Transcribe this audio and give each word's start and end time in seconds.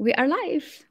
We 0.00 0.12
are 0.12 0.28
live. 0.28 0.86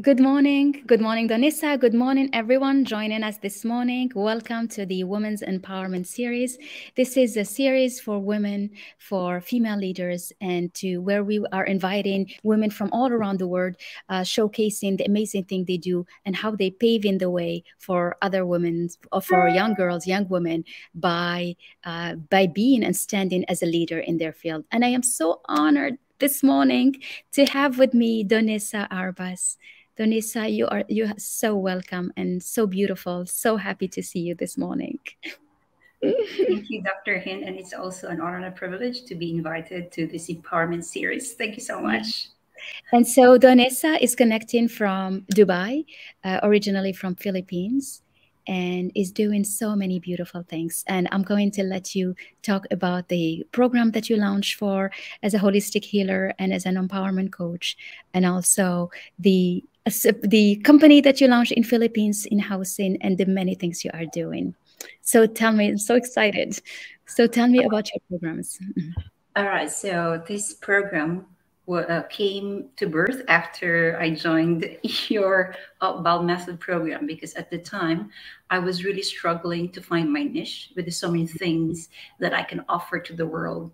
Good 0.00 0.18
morning. 0.18 0.84
Good 0.86 1.02
morning, 1.02 1.28
Donessa. 1.28 1.78
Good 1.78 1.92
morning, 1.92 2.30
everyone 2.32 2.86
joining 2.86 3.22
us 3.22 3.36
this 3.36 3.62
morning. 3.62 4.10
Welcome 4.14 4.68
to 4.68 4.86
the 4.86 5.04
Women's 5.04 5.42
Empowerment 5.42 6.06
Series. 6.06 6.56
This 6.96 7.18
is 7.18 7.36
a 7.36 7.44
series 7.44 8.00
for 8.00 8.18
women, 8.18 8.70
for 8.96 9.42
female 9.42 9.76
leaders, 9.76 10.32
and 10.40 10.72
to 10.74 11.02
where 11.02 11.22
we 11.22 11.44
are 11.52 11.64
inviting 11.64 12.32
women 12.42 12.70
from 12.70 12.88
all 12.90 13.12
around 13.12 13.38
the 13.38 13.46
world, 13.46 13.76
uh, 14.08 14.22
showcasing 14.22 14.96
the 14.96 15.04
amazing 15.04 15.44
thing 15.44 15.66
they 15.66 15.76
do 15.76 16.06
and 16.24 16.34
how 16.34 16.52
they 16.52 16.70
pave 16.70 17.04
in 17.04 17.18
the 17.18 17.28
way 17.28 17.62
for 17.76 18.16
other 18.22 18.46
women, 18.46 18.88
or 19.12 19.20
for 19.20 19.46
young 19.48 19.74
girls, 19.74 20.06
young 20.06 20.26
women, 20.28 20.64
by 20.94 21.54
uh, 21.84 22.14
by 22.30 22.46
being 22.46 22.82
and 22.82 22.96
standing 22.96 23.44
as 23.50 23.62
a 23.62 23.66
leader 23.66 23.98
in 23.98 24.16
their 24.16 24.32
field. 24.32 24.64
And 24.72 24.86
I 24.86 24.88
am 24.88 25.02
so 25.02 25.42
honored 25.44 25.98
this 26.22 26.40
morning 26.40 26.94
to 27.32 27.44
have 27.46 27.80
with 27.80 27.94
me 27.94 28.22
Donessa 28.24 28.88
Arbas. 28.90 29.56
Donessa, 29.98 30.46
you 30.46 30.68
are 30.68 30.84
you 30.88 31.06
are 31.06 31.18
so 31.18 31.56
welcome 31.56 32.12
and 32.16 32.40
so 32.40 32.64
beautiful. 32.64 33.26
So 33.26 33.56
happy 33.56 33.88
to 33.88 34.04
see 34.04 34.20
you 34.20 34.36
this 34.36 34.56
morning. 34.56 35.00
Thank 36.00 36.70
you, 36.70 36.80
Dr. 36.84 37.18
Hynd, 37.18 37.42
and 37.42 37.56
it's 37.58 37.74
also 37.74 38.06
an 38.06 38.20
honor 38.20 38.36
and 38.36 38.46
a 38.46 38.52
privilege 38.52 39.02
to 39.06 39.16
be 39.16 39.34
invited 39.34 39.90
to 39.92 40.06
this 40.06 40.30
empowerment 40.30 40.84
series. 40.84 41.34
Thank 41.34 41.56
you 41.56 41.64
so 41.72 41.80
much. 41.80 42.28
And 42.92 43.04
so 43.04 43.36
Donessa 43.36 44.00
is 44.00 44.14
connecting 44.14 44.68
from 44.68 45.22
Dubai, 45.34 45.84
uh, 46.22 46.38
originally 46.44 46.92
from 46.92 47.16
Philippines, 47.16 48.01
and 48.46 48.90
is 48.94 49.10
doing 49.10 49.44
so 49.44 49.76
many 49.76 49.98
beautiful 49.98 50.42
things. 50.42 50.84
And 50.86 51.08
I'm 51.12 51.22
going 51.22 51.50
to 51.52 51.62
let 51.62 51.94
you 51.94 52.14
talk 52.42 52.66
about 52.70 53.08
the 53.08 53.46
program 53.52 53.90
that 53.92 54.08
you 54.08 54.16
launched 54.16 54.58
for 54.58 54.90
as 55.22 55.34
a 55.34 55.38
holistic 55.38 55.84
healer 55.84 56.32
and 56.38 56.52
as 56.52 56.66
an 56.66 56.76
empowerment 56.76 57.32
coach, 57.32 57.76
and 58.14 58.26
also 58.26 58.90
the 59.18 59.64
the 60.22 60.56
company 60.64 61.00
that 61.00 61.20
you 61.20 61.26
launched 61.26 61.52
in 61.52 61.64
Philippines 61.64 62.24
in 62.26 62.38
housing 62.38 62.96
and 63.02 63.18
the 63.18 63.26
many 63.26 63.54
things 63.54 63.84
you 63.84 63.90
are 63.92 64.06
doing. 64.06 64.54
So 65.00 65.26
tell 65.26 65.52
me, 65.52 65.68
I'm 65.68 65.78
so 65.78 65.96
excited. 65.96 66.60
So 67.06 67.26
tell 67.26 67.48
me 67.48 67.64
about 67.64 67.88
your 67.92 68.00
programs. 68.08 68.58
Mm-hmm. 68.62 69.00
All 69.34 69.44
right. 69.44 69.70
So 69.70 70.22
this 70.26 70.54
program 70.54 71.26
uh, 71.70 72.02
came 72.10 72.68
to 72.76 72.86
birth 72.86 73.22
after 73.28 73.98
I 74.00 74.10
joined 74.10 74.78
your 75.08 75.54
Outbound 75.80 76.26
Method 76.26 76.60
program 76.60 77.06
because 77.06 77.34
at 77.34 77.50
the 77.50 77.58
time 77.58 78.10
I 78.50 78.58
was 78.58 78.84
really 78.84 79.02
struggling 79.02 79.70
to 79.70 79.80
find 79.80 80.12
my 80.12 80.24
niche 80.24 80.72
with 80.76 80.92
so 80.92 81.10
many 81.10 81.26
things 81.26 81.88
that 82.18 82.34
I 82.34 82.42
can 82.42 82.64
offer 82.68 82.98
to 82.98 83.12
the 83.14 83.26
world. 83.26 83.72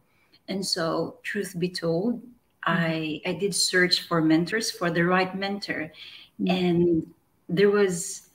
And 0.49 0.65
so, 0.65 1.19
truth 1.23 1.55
be 1.59 1.69
told, 1.69 2.23
I 2.65 3.21
I 3.27 3.33
did 3.35 3.55
search 3.55 4.07
for 4.09 4.21
mentors 4.21 4.71
for 4.71 4.91
the 4.91 5.05
right 5.05 5.35
mentor, 5.35 5.93
mm-hmm. 6.41 6.51
and 6.51 7.15
there 7.49 7.71
was 7.71 8.29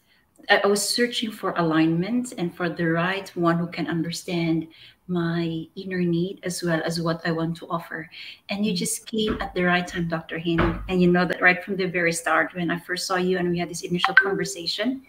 I 0.50 0.68
was 0.68 0.88
searching 0.88 1.32
for 1.32 1.54
alignment 1.58 2.34
and 2.38 2.54
for 2.54 2.70
the 2.70 2.86
right 2.86 3.30
one 3.36 3.58
who 3.58 3.68
can 3.68 3.88
understand 3.88 4.68
my 5.08 5.66
inner 5.76 6.00
need 6.00 6.40
as 6.44 6.64
well 6.64 6.82
as 6.86 7.02
what 7.02 7.22
I 7.26 7.32
want 7.32 7.58
to 7.58 7.68
offer. 7.70 8.10
And 8.50 8.66
you 8.66 8.74
just 8.74 9.06
came 9.06 9.42
at 9.42 9.54
the 9.54 9.64
right 9.64 9.86
time, 9.86 10.08
Dr. 10.08 10.40
Hynd. 10.40 10.80
And 10.88 11.02
you 11.02 11.12
know 11.12 11.26
that 11.26 11.42
right 11.42 11.64
from 11.64 11.76
the 11.76 11.86
very 11.86 12.14
start, 12.14 12.56
when 12.56 12.72
I 12.72 12.80
first 12.80 13.06
saw 13.06 13.18
you 13.18 13.38
and 13.38 13.50
we 13.50 13.60
had 13.60 13.70
this 13.70 13.82
initial 13.82 14.14
conversation, 14.14 15.04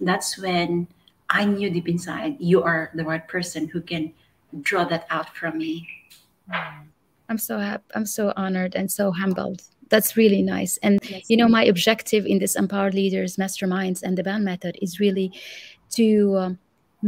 that's 0.00 0.38
when 0.38 0.86
I 1.28 1.44
knew 1.44 1.70
deep 1.70 1.88
inside 1.88 2.36
you 2.38 2.62
are 2.62 2.90
the 2.94 3.04
right 3.04 3.26
person 3.26 3.68
who 3.68 3.80
can 3.80 4.12
draw 4.62 4.84
that 4.84 5.06
out 5.10 5.34
from 5.36 5.58
me. 5.58 5.88
I'm 7.28 7.38
so 7.38 7.58
happy. 7.58 7.84
I'm 7.94 8.06
so 8.06 8.32
honored 8.36 8.74
and 8.74 8.90
so 8.90 9.12
humbled. 9.12 9.62
That's 9.88 10.16
really 10.16 10.42
nice. 10.42 10.78
And 10.78 11.00
yes. 11.08 11.24
you 11.28 11.36
know, 11.36 11.48
my 11.48 11.64
objective 11.64 12.26
in 12.26 12.38
this 12.38 12.56
empowered 12.56 12.94
leaders 12.94 13.36
masterminds 13.36 14.02
and 14.02 14.16
the 14.16 14.22
BAL 14.22 14.40
method 14.40 14.78
is 14.80 15.00
really 15.00 15.32
to 15.90 16.36
um, 16.36 16.58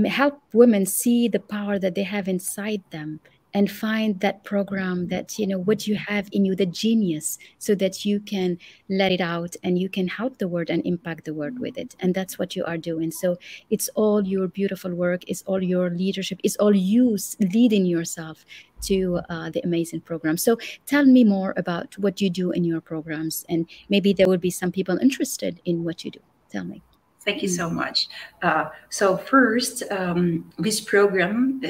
help 0.07 0.41
women 0.53 0.87
see 0.87 1.29
the 1.29 1.41
power 1.41 1.79
that 1.79 1.95
they 1.95 2.03
have 2.03 2.29
inside 2.29 2.83
them 2.91 3.21
and 3.55 3.71
find 3.71 4.19
that 4.21 4.45
program 4.45 5.09
that 5.09 5.39
you 5.39 5.47
know 5.47 5.59
what 5.59 5.87
you 5.87 5.95
have 5.95 6.29
in 6.33 6.45
you 6.45 6.55
the 6.55 6.67
genius 6.67 7.39
so 7.59 7.75
that 7.75 8.05
you 8.05 8.21
can 8.21 8.59
let 8.89 9.13
it 9.13 9.21
out 9.21 9.55
and 9.63 9.79
you 9.79 9.89
can 9.89 10.09
help 10.09 10.39
the 10.39 10.49
world 10.49 10.71
and 10.71 10.85
impact 10.87 11.25
the 11.25 11.35
world 11.35 11.59
with 11.59 11.77
it. 11.77 11.95
And 12.01 12.15
that's 12.15 12.39
what 12.39 12.57
you 12.57 12.65
are 12.65 12.79
doing. 12.79 13.11
So 13.11 13.37
it's 13.71 13.89
all 13.95 14.27
your 14.27 14.49
beautiful 14.49 14.95
work. 14.95 15.23
It's 15.27 15.43
all 15.43 15.63
your 15.63 15.91
leadership. 15.91 16.41
It's 16.43 16.57
all 16.57 16.75
you 16.75 17.19
leading 17.53 17.87
yourself 17.87 18.45
to 18.83 19.21
uh, 19.29 19.51
the 19.51 19.61
amazing 19.65 20.01
program. 20.01 20.37
So 20.37 20.57
tell 20.87 21.05
me 21.05 21.25
more 21.25 21.55
about 21.57 21.97
what 21.99 22.21
you 22.21 22.31
do 22.31 22.51
in 22.53 22.65
your 22.65 22.81
programs. 22.81 23.45
And 23.49 23.69
maybe 23.89 24.13
there 24.13 24.29
will 24.29 24.39
be 24.39 24.51
some 24.51 24.73
people 24.73 24.99
interested 24.99 25.61
in 25.65 25.85
what 25.85 26.05
you 26.05 26.11
do. 26.11 26.21
Tell 26.51 26.65
me 26.65 26.83
Thank 27.25 27.43
you 27.43 27.49
so 27.49 27.71
much. 27.71 28.09
Uh, 28.43 28.71
so 28.91 29.17
first, 29.17 29.85
um, 29.91 30.51
this 30.59 30.81
program 30.81 31.63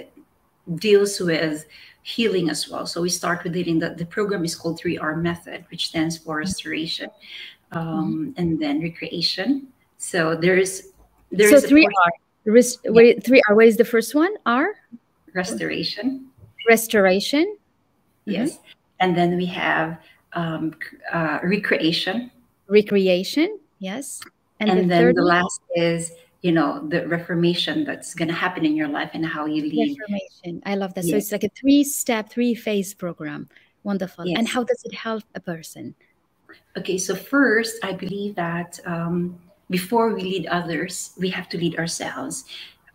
deals 0.76 1.20
with 1.20 1.66
healing 2.02 2.48
as 2.48 2.68
well. 2.68 2.86
So 2.86 3.02
we 3.02 3.10
start 3.10 3.44
with 3.44 3.54
healing. 3.54 3.78
The, 3.78 3.90
the 3.90 4.06
program 4.06 4.44
is 4.44 4.54
called 4.54 4.80
3R 4.80 5.20
method, 5.20 5.64
which 5.70 5.88
stands 5.88 6.16
for 6.18 6.38
restoration 6.38 7.10
um, 7.72 8.34
and 8.36 8.60
then 8.60 8.80
recreation. 8.80 9.68
So 9.98 10.34
there's 10.34 10.88
there's 11.30 11.62
so 11.62 11.68
3R. 11.68 11.88
Res- 12.44 12.78
yeah. 12.84 12.90
wait, 12.90 13.22
3R. 13.22 13.54
What 13.54 13.66
is 13.66 13.76
the 13.76 13.84
first 13.84 14.14
one? 14.14 14.34
R? 14.46 14.74
Restoration. 15.34 16.26
Restoration. 16.68 17.56
Yes. 18.24 18.52
Mm-hmm. 18.52 18.66
And 19.00 19.16
then 19.16 19.36
we 19.36 19.46
have 19.46 19.98
um, 20.34 20.74
uh, 21.12 21.38
recreation. 21.42 22.30
Recreation. 22.68 23.58
Yes. 23.78 24.20
And, 24.62 24.78
and 24.78 24.90
the 24.90 24.94
then 24.94 25.14
the 25.14 25.22
last 25.22 25.60
is 25.74 26.12
you 26.42 26.52
know 26.52 26.86
the 26.88 27.06
reformation 27.08 27.84
that's 27.84 28.14
going 28.14 28.28
to 28.28 28.34
happen 28.34 28.64
in 28.64 28.76
your 28.76 28.88
life 28.88 29.10
and 29.14 29.24
how 29.24 29.46
you 29.46 29.62
lead. 29.62 29.96
Reformation. 29.98 30.62
I 30.66 30.74
love 30.74 30.94
that. 30.94 31.04
Yes. 31.04 31.10
so 31.10 31.16
it's 31.16 31.32
like 31.32 31.44
a 31.44 31.50
three 31.60 31.84
step 31.84 32.30
three 32.30 32.54
phase 32.54 32.94
program. 32.94 33.48
Wonderful. 33.84 34.26
Yes. 34.26 34.38
and 34.38 34.46
how 34.48 34.62
does 34.62 34.80
it 34.84 34.94
help 34.94 35.24
a 35.34 35.40
person? 35.40 35.94
Okay 36.76 36.98
so 36.98 37.14
first 37.14 37.76
i 37.82 37.92
believe 37.92 38.34
that 38.34 38.78
um, 38.86 39.38
before 39.70 40.14
we 40.14 40.22
lead 40.22 40.46
others 40.46 41.12
we 41.18 41.28
have 41.30 41.48
to 41.50 41.58
lead 41.58 41.78
ourselves. 41.78 42.44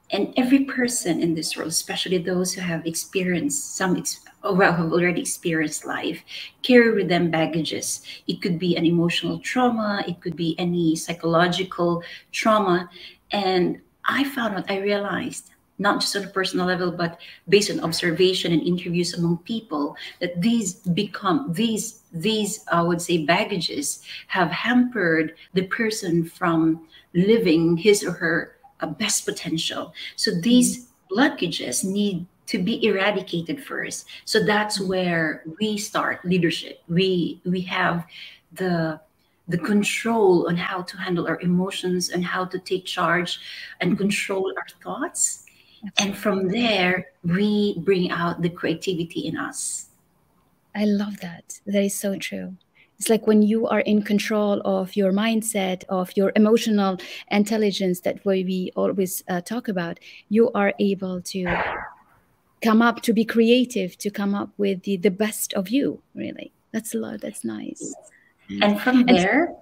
And 0.09 0.33
every 0.37 0.63
person 0.63 1.21
in 1.21 1.35
this 1.35 1.57
world 1.57 1.69
especially 1.69 2.17
those 2.17 2.53
who 2.53 2.61
have 2.61 2.85
experienced 2.85 3.75
some 3.75 3.97
ex- 3.97 4.23
well 4.53 4.73
have 4.73 4.91
already 4.91 5.21
experienced 5.21 5.85
life 5.85 6.21
carry 6.63 6.93
with 6.93 7.07
them 7.07 7.31
baggages. 7.31 8.01
It 8.27 8.41
could 8.41 8.59
be 8.59 8.75
an 8.75 8.85
emotional 8.85 9.39
trauma 9.39 10.03
it 10.07 10.21
could 10.21 10.35
be 10.35 10.55
any 10.57 10.95
psychological 10.95 12.03
trauma. 12.31 12.89
And 13.31 13.81
I 14.05 14.23
found 14.23 14.55
out, 14.55 14.71
I 14.71 14.79
realized, 14.79 15.51
not 15.79 16.01
just 16.01 16.15
on 16.15 16.23
a 16.23 16.27
personal 16.27 16.65
level, 16.65 16.91
but 16.91 17.19
based 17.49 17.69
on 17.69 17.81
observation 17.81 18.51
and 18.51 18.63
interviews 18.63 19.13
among 19.13 19.39
people, 19.39 19.95
that 20.19 20.41
these 20.41 20.75
become 20.75 21.51
these 21.53 22.01
these 22.11 22.65
I 22.71 22.81
would 22.81 23.01
say 23.01 23.25
baggages 23.25 24.01
have 24.27 24.49
hampered 24.49 25.35
the 25.53 25.63
person 25.67 26.25
from 26.25 26.87
living 27.13 27.77
his 27.77 28.03
or 28.03 28.11
her 28.11 28.55
uh, 28.79 28.87
best 28.87 29.25
potential. 29.25 29.93
So 30.15 30.31
these 30.31 30.87
blockages 31.11 31.83
need 31.83 32.25
to 32.47 32.57
be 32.57 32.83
eradicated 32.85 33.63
first. 33.63 34.07
So 34.25 34.43
that's 34.43 34.79
where 34.79 35.43
we 35.59 35.77
start 35.77 36.23
leadership. 36.25 36.81
We 36.87 37.41
we 37.45 37.61
have 37.61 38.05
the 38.53 38.99
the 39.47 39.57
control 39.57 40.47
on 40.49 40.57
how 40.57 40.81
to 40.81 40.97
handle 40.97 41.27
our 41.27 41.39
emotions 41.39 42.09
and 42.09 42.25
how 42.25 42.45
to 42.45 42.59
take 42.59 42.85
charge 42.85 43.39
and 43.79 43.91
mm-hmm. 43.91 43.99
control 43.99 44.53
our 44.57 44.67
thoughts. 44.83 45.45
And 45.99 46.17
from 46.17 46.49
there, 46.49 47.07
we 47.23 47.79
bring 47.79 48.11
out 48.11 48.41
the 48.41 48.49
creativity 48.49 49.21
in 49.21 49.37
us. 49.37 49.87
I 50.75 50.85
love 50.85 51.19
that. 51.21 51.59
That 51.65 51.83
is 51.83 51.95
so 51.95 52.17
true. 52.17 52.57
It's 52.99 53.09
like 53.09 53.27
when 53.27 53.43
you 53.43 53.67
are 53.67 53.81
in 53.81 54.01
control 54.01 54.59
of 54.65 54.95
your 54.95 55.11
mindset, 55.11 55.83
of 55.87 56.15
your 56.17 56.31
emotional 56.35 56.97
intelligence 57.29 58.01
that 58.01 58.25
we 58.25 58.71
always 58.75 59.23
uh, 59.29 59.41
talk 59.41 59.67
about, 59.67 59.99
you 60.29 60.51
are 60.53 60.73
able 60.79 61.21
to 61.21 61.45
come 62.61 62.81
up 62.81 63.01
to 63.03 63.13
be 63.13 63.25
creative, 63.25 63.97
to 63.99 64.09
come 64.09 64.33
up 64.33 64.49
with 64.57 64.83
the, 64.83 64.97
the 64.97 65.11
best 65.11 65.53
of 65.53 65.69
you, 65.69 66.01
really. 66.15 66.51
That's 66.71 66.93
a 66.93 66.97
lot. 66.97 67.21
That's 67.21 67.43
nice. 67.43 67.95
Mm. 68.49 68.63
and 68.63 68.81
from 68.81 69.05
there 69.05 69.53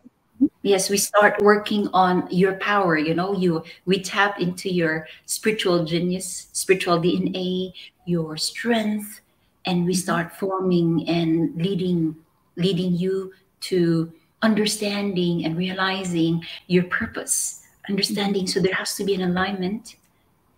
yes 0.61 0.89
we 0.89 0.97
start 0.97 1.41
working 1.41 1.87
on 1.93 2.27
your 2.29 2.53
power 2.55 2.97
you 2.97 3.15
know 3.15 3.33
you 3.33 3.63
we 3.85 3.99
tap 3.99 4.39
into 4.39 4.71
your 4.71 5.07
spiritual 5.25 5.85
genius 5.85 6.49
spiritual 6.51 6.99
dna 6.99 7.73
your 8.05 8.37
strength 8.37 9.21
and 9.65 9.85
we 9.85 9.93
mm-hmm. 9.93 10.01
start 10.01 10.35
forming 10.35 11.07
and 11.09 11.55
leading 11.55 12.15
leading 12.57 12.93
you 12.93 13.33
to 13.59 14.11
understanding 14.43 15.45
and 15.45 15.57
realizing 15.57 16.43
your 16.67 16.83
purpose 16.83 17.63
understanding 17.89 18.45
so 18.45 18.59
there 18.59 18.73
has 18.73 18.95
to 18.95 19.03
be 19.03 19.15
an 19.15 19.23
alignment 19.23 19.95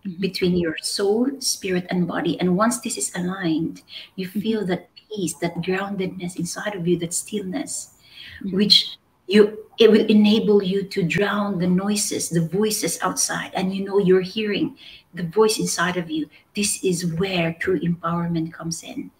mm-hmm. 0.08 0.20
between 0.20 0.56
your 0.56 0.76
soul 0.78 1.28
spirit 1.40 1.86
and 1.90 2.06
body 2.08 2.40
and 2.40 2.56
once 2.56 2.80
this 2.80 2.96
is 2.96 3.12
aligned 3.14 3.82
you 4.16 4.26
feel 4.26 4.64
that 4.64 4.88
peace, 5.10 5.34
that 5.34 5.56
groundedness 5.56 6.36
inside 6.36 6.74
of 6.74 6.86
you, 6.86 6.98
that 6.98 7.14
stillness, 7.14 7.94
mm-hmm. 8.42 8.56
which 8.56 8.98
you 9.26 9.64
it 9.78 9.90
will 9.90 10.06
enable 10.06 10.60
you 10.62 10.82
to 10.82 11.04
drown 11.04 11.58
the 11.58 11.66
noises, 11.66 12.30
the 12.30 12.40
voices 12.40 12.98
outside, 13.00 13.52
and 13.54 13.74
you 13.74 13.84
know 13.84 13.98
you're 13.98 14.20
hearing 14.20 14.76
the 15.14 15.22
voice 15.22 15.58
inside 15.58 15.96
of 15.96 16.10
you. 16.10 16.28
This 16.54 16.82
is 16.82 17.14
where 17.14 17.54
true 17.54 17.78
empowerment 17.80 18.52
comes 18.52 18.82
in. 18.82 19.10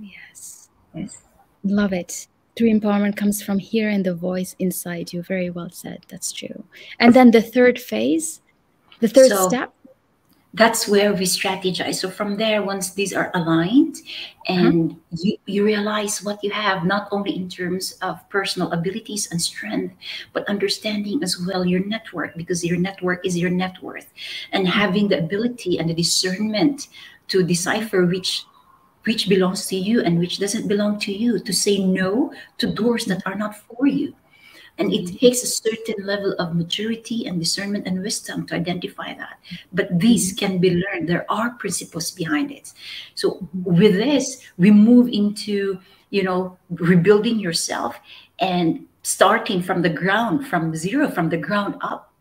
Yes. 0.00 0.68
Yes. 0.94 1.22
Love 1.62 1.92
it. 1.92 2.26
True 2.56 2.68
empowerment 2.68 3.16
comes 3.16 3.40
from 3.40 3.60
hearing 3.60 4.02
the 4.02 4.14
voice 4.14 4.56
inside 4.58 5.12
you. 5.12 5.22
Very 5.22 5.50
well 5.50 5.70
said. 5.70 6.04
That's 6.08 6.32
true. 6.32 6.64
And 6.98 7.14
then 7.14 7.30
the 7.30 7.42
third 7.42 7.78
phase, 7.78 8.40
the 8.98 9.06
third 9.06 9.28
so, 9.28 9.48
step 9.48 9.72
that's 10.58 10.88
where 10.88 11.14
we 11.14 11.24
strategize. 11.24 11.94
So 11.96 12.10
from 12.10 12.36
there, 12.36 12.62
once 12.62 12.92
these 12.94 13.14
are 13.14 13.30
aligned 13.34 13.96
and 14.48 14.90
mm-hmm. 14.90 15.16
you, 15.22 15.36
you 15.46 15.64
realize 15.64 16.22
what 16.22 16.42
you 16.42 16.50
have, 16.50 16.84
not 16.84 17.08
only 17.12 17.36
in 17.36 17.48
terms 17.48 17.92
of 18.02 18.28
personal 18.28 18.72
abilities 18.72 19.30
and 19.30 19.40
strength, 19.40 19.94
but 20.32 20.48
understanding 20.48 21.22
as 21.22 21.40
well 21.40 21.64
your 21.64 21.84
network, 21.86 22.36
because 22.36 22.64
your 22.64 22.76
network 22.76 23.24
is 23.24 23.38
your 23.38 23.50
net 23.50 23.80
worth. 23.82 24.12
And 24.52 24.66
mm-hmm. 24.66 24.78
having 24.78 25.08
the 25.08 25.18
ability 25.18 25.78
and 25.78 25.88
the 25.88 25.94
discernment 25.94 26.88
to 27.28 27.42
decipher 27.42 28.04
which 28.04 28.44
which 29.04 29.28
belongs 29.28 29.66
to 29.66 29.76
you 29.76 30.02
and 30.02 30.18
which 30.18 30.38
doesn't 30.38 30.68
belong 30.68 30.98
to 30.98 31.12
you, 31.12 31.38
to 31.38 31.52
say 31.52 31.78
no 31.78 32.30
to 32.58 32.66
doors 32.66 33.06
that 33.06 33.22
are 33.24 33.36
not 33.36 33.56
for 33.56 33.86
you. 33.86 34.12
And 34.78 34.92
it 34.92 35.06
mm-hmm. 35.06 35.16
takes 35.16 35.42
a 35.42 35.46
certain 35.46 36.06
level 36.06 36.34
of 36.38 36.54
maturity 36.54 37.26
and 37.26 37.40
discernment 37.40 37.86
and 37.86 38.00
wisdom 38.00 38.46
to 38.46 38.54
identify 38.54 39.12
that. 39.14 39.38
But 39.72 39.98
these 39.98 40.32
mm-hmm. 40.32 40.46
can 40.46 40.58
be 40.58 40.70
learned. 40.70 41.08
There 41.08 41.26
are 41.30 41.50
principles 41.50 42.10
behind 42.12 42.52
it. 42.52 42.72
So 43.14 43.46
with 43.64 43.94
this, 43.94 44.40
we 44.56 44.70
move 44.70 45.08
into, 45.08 45.80
you 46.10 46.22
know, 46.22 46.56
rebuilding 46.70 47.40
yourself 47.40 47.98
and 48.38 48.86
starting 49.02 49.62
from 49.62 49.82
the 49.82 49.90
ground, 49.90 50.46
from 50.46 50.74
zero, 50.76 51.10
from 51.10 51.28
the 51.28 51.38
ground 51.38 51.76
up. 51.80 52.12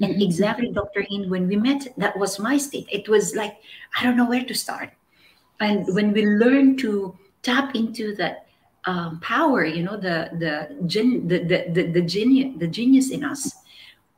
And 0.00 0.12
mm-hmm. 0.12 0.22
exactly, 0.22 0.72
Dr. 0.72 1.04
Hynd, 1.08 1.30
when 1.30 1.46
we 1.46 1.56
met, 1.56 1.88
that 1.98 2.18
was 2.18 2.38
my 2.38 2.56
state. 2.56 2.88
It 2.90 3.08
was 3.08 3.36
like, 3.36 3.56
I 3.98 4.02
don't 4.02 4.16
know 4.16 4.28
where 4.28 4.44
to 4.44 4.54
start. 4.54 4.90
And 5.60 5.86
when 5.94 6.12
we 6.12 6.24
learn 6.24 6.76
to 6.78 7.16
tap 7.42 7.74
into 7.74 8.14
that 8.16 8.47
um, 8.88 9.20
power 9.20 9.64
you 9.66 9.82
know 9.82 9.96
the 9.96 10.16
the 10.42 10.54
gen 10.86 11.28
the 11.28 11.38
the, 11.50 11.58
the, 11.76 11.82
the 11.92 12.00
genius 12.00 12.58
the 12.58 12.66
genius 12.66 13.10
in 13.10 13.22
us 13.22 13.52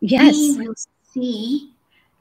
yes 0.01 0.37
we 0.37 0.69
will 0.69 0.75
see 1.13 1.73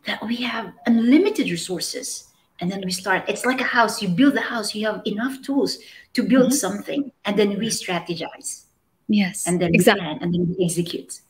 that 0.07 0.19
we 0.25 0.37
have 0.37 0.73
unlimited 0.87 1.47
resources 1.51 2.29
and 2.59 2.71
then 2.71 2.81
we 2.83 2.91
start 2.91 3.23
it's 3.27 3.45
like 3.45 3.61
a 3.61 3.71
house 3.77 4.01
you 4.01 4.09
build 4.09 4.35
a 4.35 4.41
house 4.41 4.73
you 4.73 4.83
have 4.83 5.01
enough 5.05 5.39
tools 5.43 5.77
to 6.13 6.23
build 6.23 6.49
mm-hmm. 6.49 6.65
something 6.65 7.11
and 7.25 7.37
then 7.37 7.49
we 7.59 7.67
strategize 7.69 8.65
yes 9.07 9.45
and 9.45 9.61
then 9.61 9.69
exactly. 9.75 10.01
plan 10.01 10.17
and 10.21 10.33
then 10.33 10.43
we 10.49 10.65
execute 10.65 11.21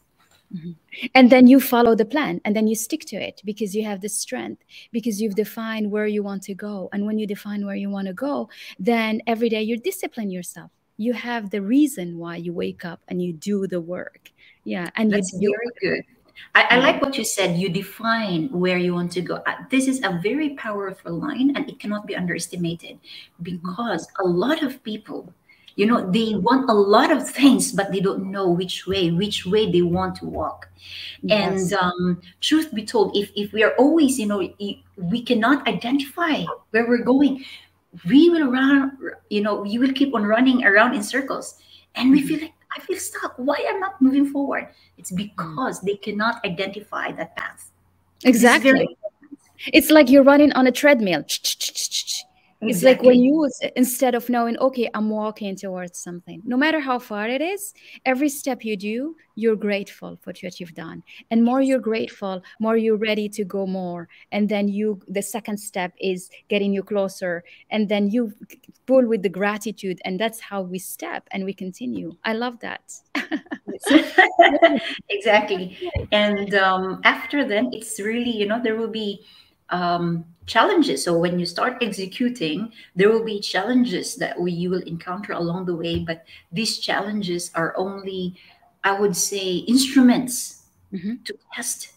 Mm-hmm. 0.51 0.71
And 1.13 1.30
then 1.30 1.45
you 1.45 1.60
follow 1.60 1.94
the 1.94 2.06
plan 2.06 2.42
and 2.44 2.56
then 2.56 2.66
you 2.66 2.74
stick 2.74 3.01
to 3.01 3.16
it 3.18 3.39
because 3.45 3.75
you 3.75 3.83
have 3.86 4.01
the 4.01 4.10
strength, 4.10 4.63
because 4.92 5.21
you've 5.21 5.36
defined 5.36 5.92
where 5.92 6.07
you 6.07 6.24
want 6.24 6.42
to 6.50 6.56
go. 6.56 6.89
And 6.92 7.06
when 7.06 7.19
you 7.19 7.27
define 7.27 7.68
where 7.68 7.75
you 7.75 7.92
want 7.92 8.07
to 8.07 8.13
go, 8.13 8.50
then 8.80 9.21
every 9.27 9.50
day 9.50 9.62
you 9.62 9.77
discipline 9.77 10.31
yourself 10.31 10.71
you 11.00 11.13
have 11.13 11.50
the 11.50 11.62
reason 11.62 12.18
why 12.18 12.36
you 12.36 12.51
wake 12.51 12.84
up 12.84 13.00
and 13.07 13.24
you 13.24 13.31
do 13.31 13.66
the 13.66 13.80
work. 13.80 14.31
Yeah 14.66 14.90
and 14.96 15.12
that's 15.12 15.31
very 15.38 15.72
good. 15.81 16.04
I, 16.56 16.68
I, 16.72 16.78
like 16.78 17.01
what 17.01 17.18
you 17.18 17.25
said. 17.25 17.57
You 17.57 17.69
define 17.69 18.50
where 18.50 18.78
you 18.78 18.94
want 18.94 19.12
to 19.13 19.22
go. 19.22 19.36
Uh, 19.46 19.56
this 19.69 19.88
is 19.88 20.01
a 20.04 20.19
very 20.24 20.51
powerful 20.56 21.13
line 21.13 21.56
and 21.56 21.69
it 21.69 21.80
cannot 21.80 22.07
be 22.07 22.16
underestimated 22.16 23.00
because 23.42 24.07
a 24.19 24.28
lot 24.28 24.63
of 24.63 24.84
people 24.84 25.34
you 25.75 25.86
know 25.86 26.12
they 26.12 26.36
want 26.36 26.69
a 26.69 26.74
lot 26.74 27.10
of 27.12 27.30
things 27.30 27.72
but 27.72 27.92
they 27.92 28.02
don't 28.02 28.30
know 28.30 28.50
which 28.50 28.86
way 28.86 29.12
which 29.12 29.45
way 29.45 29.72
they 29.72 29.81
want 29.81 30.16
to 30.16 30.25
walk. 30.25 30.68
Yes. 31.22 31.72
and 31.72 31.74
um, 31.81 32.22
truth 32.42 32.74
be 32.74 32.86
told 32.86 33.16
if, 33.16 33.31
if 33.36 33.54
we 33.54 33.63
are 33.63 33.74
always 33.80 34.19
you 34.19 34.28
know 34.28 34.40
we 34.98 35.22
cannot 35.22 35.66
identify 35.68 36.44
where 36.72 36.88
we're 36.88 37.04
going 37.04 37.45
we 38.08 38.30
will 38.30 38.52
run 38.52 38.98
you 39.30 39.42
know 39.42 39.64
you 39.64 39.80
will 39.80 39.94
keep 39.94 40.14
on 40.14 40.26
running 40.26 40.64
around 40.66 40.96
in 40.96 41.04
circles. 41.04 41.56
And 41.96 42.12
we 42.12 42.20
mm-hmm. 42.20 42.28
feel 42.28 42.42
like 42.42 42.54
i 42.78 42.80
feel 42.82 43.00
stuck. 43.00 43.34
Why 43.38 43.64
i'm 43.68 43.80
not 43.80 44.02
moving 44.02 44.30
forward? 44.32 44.70
It's 44.98 45.12
because 45.12 45.82
they 45.82 45.96
cannot 45.96 46.44
identify 46.46 47.12
that 47.14 47.36
path. 47.36 47.72
Exactly. 48.24 48.98
it's 49.68 49.90
like 49.90 50.10
you're 50.10 50.24
running 50.24 50.52
on 50.54 50.68
a 50.68 50.72
treadmill 50.72 51.24
Exactly. 52.62 52.72
It's 52.72 52.84
like 52.84 53.04
when 53.08 53.22
you, 53.22 53.50
instead 53.78 54.16
of 54.16 54.28
knowing, 54.28 54.58
okay, 54.58 54.90
I'm 54.94 55.10
walking 55.10 55.56
towards 55.56 55.98
something, 55.98 56.42
no 56.44 56.58
matter 56.58 56.82
how 56.82 57.00
far 57.00 57.30
it 57.30 57.42
is, 57.42 57.74
every 58.06 58.28
step 58.28 58.66
you 58.66 58.76
do, 58.76 59.16
you're 59.36 59.56
grateful 59.56 60.20
for 60.22 60.34
what 60.42 60.60
you've 60.60 60.74
done. 60.74 61.02
And 61.32 61.42
more 61.42 61.62
you're 61.62 61.80
grateful, 61.80 62.44
more 62.60 62.76
you're 62.76 62.98
ready 62.98 63.30
to 63.30 63.46
go 63.46 63.66
more. 63.66 64.10
And 64.34 64.50
then 64.50 64.68
you, 64.68 65.00
the 65.08 65.22
second 65.22 65.58
step 65.58 65.94
is 66.02 66.30
getting 66.50 66.74
you 66.74 66.84
closer. 66.84 67.46
And 67.70 67.88
then 67.88 68.10
you 68.10 68.34
pull 68.86 69.08
with 69.08 69.24
the 69.24 69.30
gratitude. 69.30 70.02
And 70.04 70.20
that's 70.20 70.42
how 70.42 70.62
we 70.62 70.80
step 70.80 71.30
and 71.32 71.46
we 71.46 71.54
continue. 71.54 72.18
I 72.26 72.34
love 72.34 72.60
that. 72.60 72.92
exactly. 75.10 75.78
And 76.12 76.54
um, 76.56 77.00
after 77.06 77.48
then, 77.48 77.70
it's 77.72 78.02
really, 78.02 78.32
you 78.32 78.46
know, 78.46 78.62
there 78.62 78.76
will 78.76 78.90
be, 78.90 79.26
um, 79.71 80.25
challenges. 80.45 81.04
So 81.04 81.18
when 81.18 81.39
you 81.39 81.45
start 81.45 81.77
executing, 81.81 82.71
there 82.95 83.10
will 83.10 83.24
be 83.24 83.39
challenges 83.39 84.16
that 84.16 84.39
we, 84.39 84.51
you 84.51 84.69
will 84.69 84.81
encounter 84.83 85.33
along 85.33 85.66
the 85.66 85.75
way. 85.75 86.00
But 86.00 86.25
these 86.51 86.80
challenges 86.80 87.51
are 87.56 87.74
only, 87.77 88.36
I 88.83 89.00
would 89.00 89.16
say, 89.16 89.57
instruments 89.68 90.63
mm-hmm. 90.92 91.24
to 91.24 91.33
test 91.54 91.94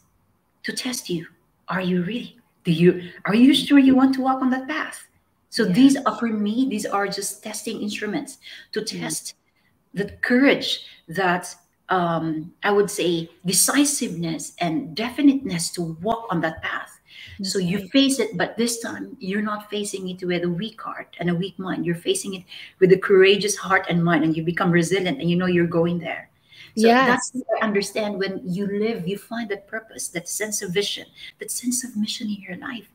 to 0.62 0.72
test 0.72 1.10
you. 1.10 1.26
Are 1.68 1.80
you 1.80 2.02
really? 2.04 2.38
Do 2.64 2.72
you 2.72 3.10
are 3.24 3.34
you 3.34 3.54
sure 3.54 3.78
you 3.78 3.96
want 3.96 4.14
to 4.14 4.22
walk 4.22 4.42
on 4.42 4.50
that 4.50 4.68
path? 4.68 5.08
So 5.50 5.64
yes. 5.64 5.76
these 5.76 5.96
are 5.96 6.16
for 6.18 6.28
me, 6.28 6.68
these 6.68 6.86
are 6.86 7.06
just 7.08 7.42
testing 7.42 7.82
instruments 7.82 8.38
to 8.72 8.80
mm-hmm. 8.80 9.00
test 9.00 9.34
mm-hmm. 9.34 9.98
the 9.98 10.12
courage 10.22 10.86
that 11.08 11.54
um, 11.88 12.52
I 12.62 12.70
would 12.70 12.90
say 12.90 13.28
decisiveness 13.44 14.54
and 14.60 14.94
definiteness 14.96 15.70
to 15.72 15.82
walk 16.00 16.26
on 16.30 16.40
that 16.40 16.62
path. 16.62 16.91
That's 17.38 17.52
so 17.52 17.58
you 17.58 17.78
right. 17.78 17.90
face 17.90 18.18
it, 18.18 18.36
but 18.36 18.56
this 18.56 18.80
time 18.80 19.16
you're 19.20 19.42
not 19.42 19.70
facing 19.70 20.08
it 20.08 20.22
with 20.24 20.44
a 20.44 20.48
weak 20.48 20.80
heart 20.80 21.16
and 21.20 21.30
a 21.30 21.34
weak 21.34 21.58
mind. 21.58 21.86
You're 21.86 21.94
facing 21.94 22.34
it 22.34 22.44
with 22.78 22.92
a 22.92 22.98
courageous 22.98 23.56
heart 23.56 23.86
and 23.88 24.04
mind, 24.04 24.24
and 24.24 24.36
you 24.36 24.42
become 24.42 24.70
resilient 24.70 25.20
and 25.20 25.30
you 25.30 25.36
know 25.36 25.46
you're 25.46 25.66
going 25.66 25.98
there. 25.98 26.28
So 26.76 26.86
yes. 26.86 27.06
that's 27.06 27.30
what 27.34 27.62
I 27.62 27.66
understand 27.66 28.18
when 28.18 28.40
you 28.44 28.66
live, 28.66 29.06
you 29.06 29.18
find 29.18 29.48
that 29.50 29.66
purpose, 29.66 30.08
that 30.08 30.26
sense 30.26 30.62
of 30.62 30.72
vision, 30.72 31.06
that 31.38 31.50
sense 31.50 31.84
of 31.84 31.96
mission 31.96 32.28
in 32.28 32.40
your 32.40 32.56
life. 32.56 32.88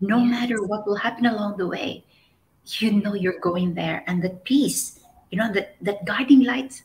No 0.00 0.18
yes. 0.18 0.30
matter 0.30 0.62
what 0.62 0.86
will 0.86 0.96
happen 0.96 1.26
along 1.26 1.58
the 1.58 1.66
way, 1.66 2.04
you 2.64 2.92
know 2.92 3.14
you're 3.14 3.40
going 3.40 3.74
there. 3.74 4.02
And 4.06 4.22
that 4.22 4.44
peace, 4.44 5.00
you 5.30 5.36
know, 5.36 5.52
that 5.52 5.76
that 5.82 6.06
guiding 6.06 6.44
light 6.44 6.82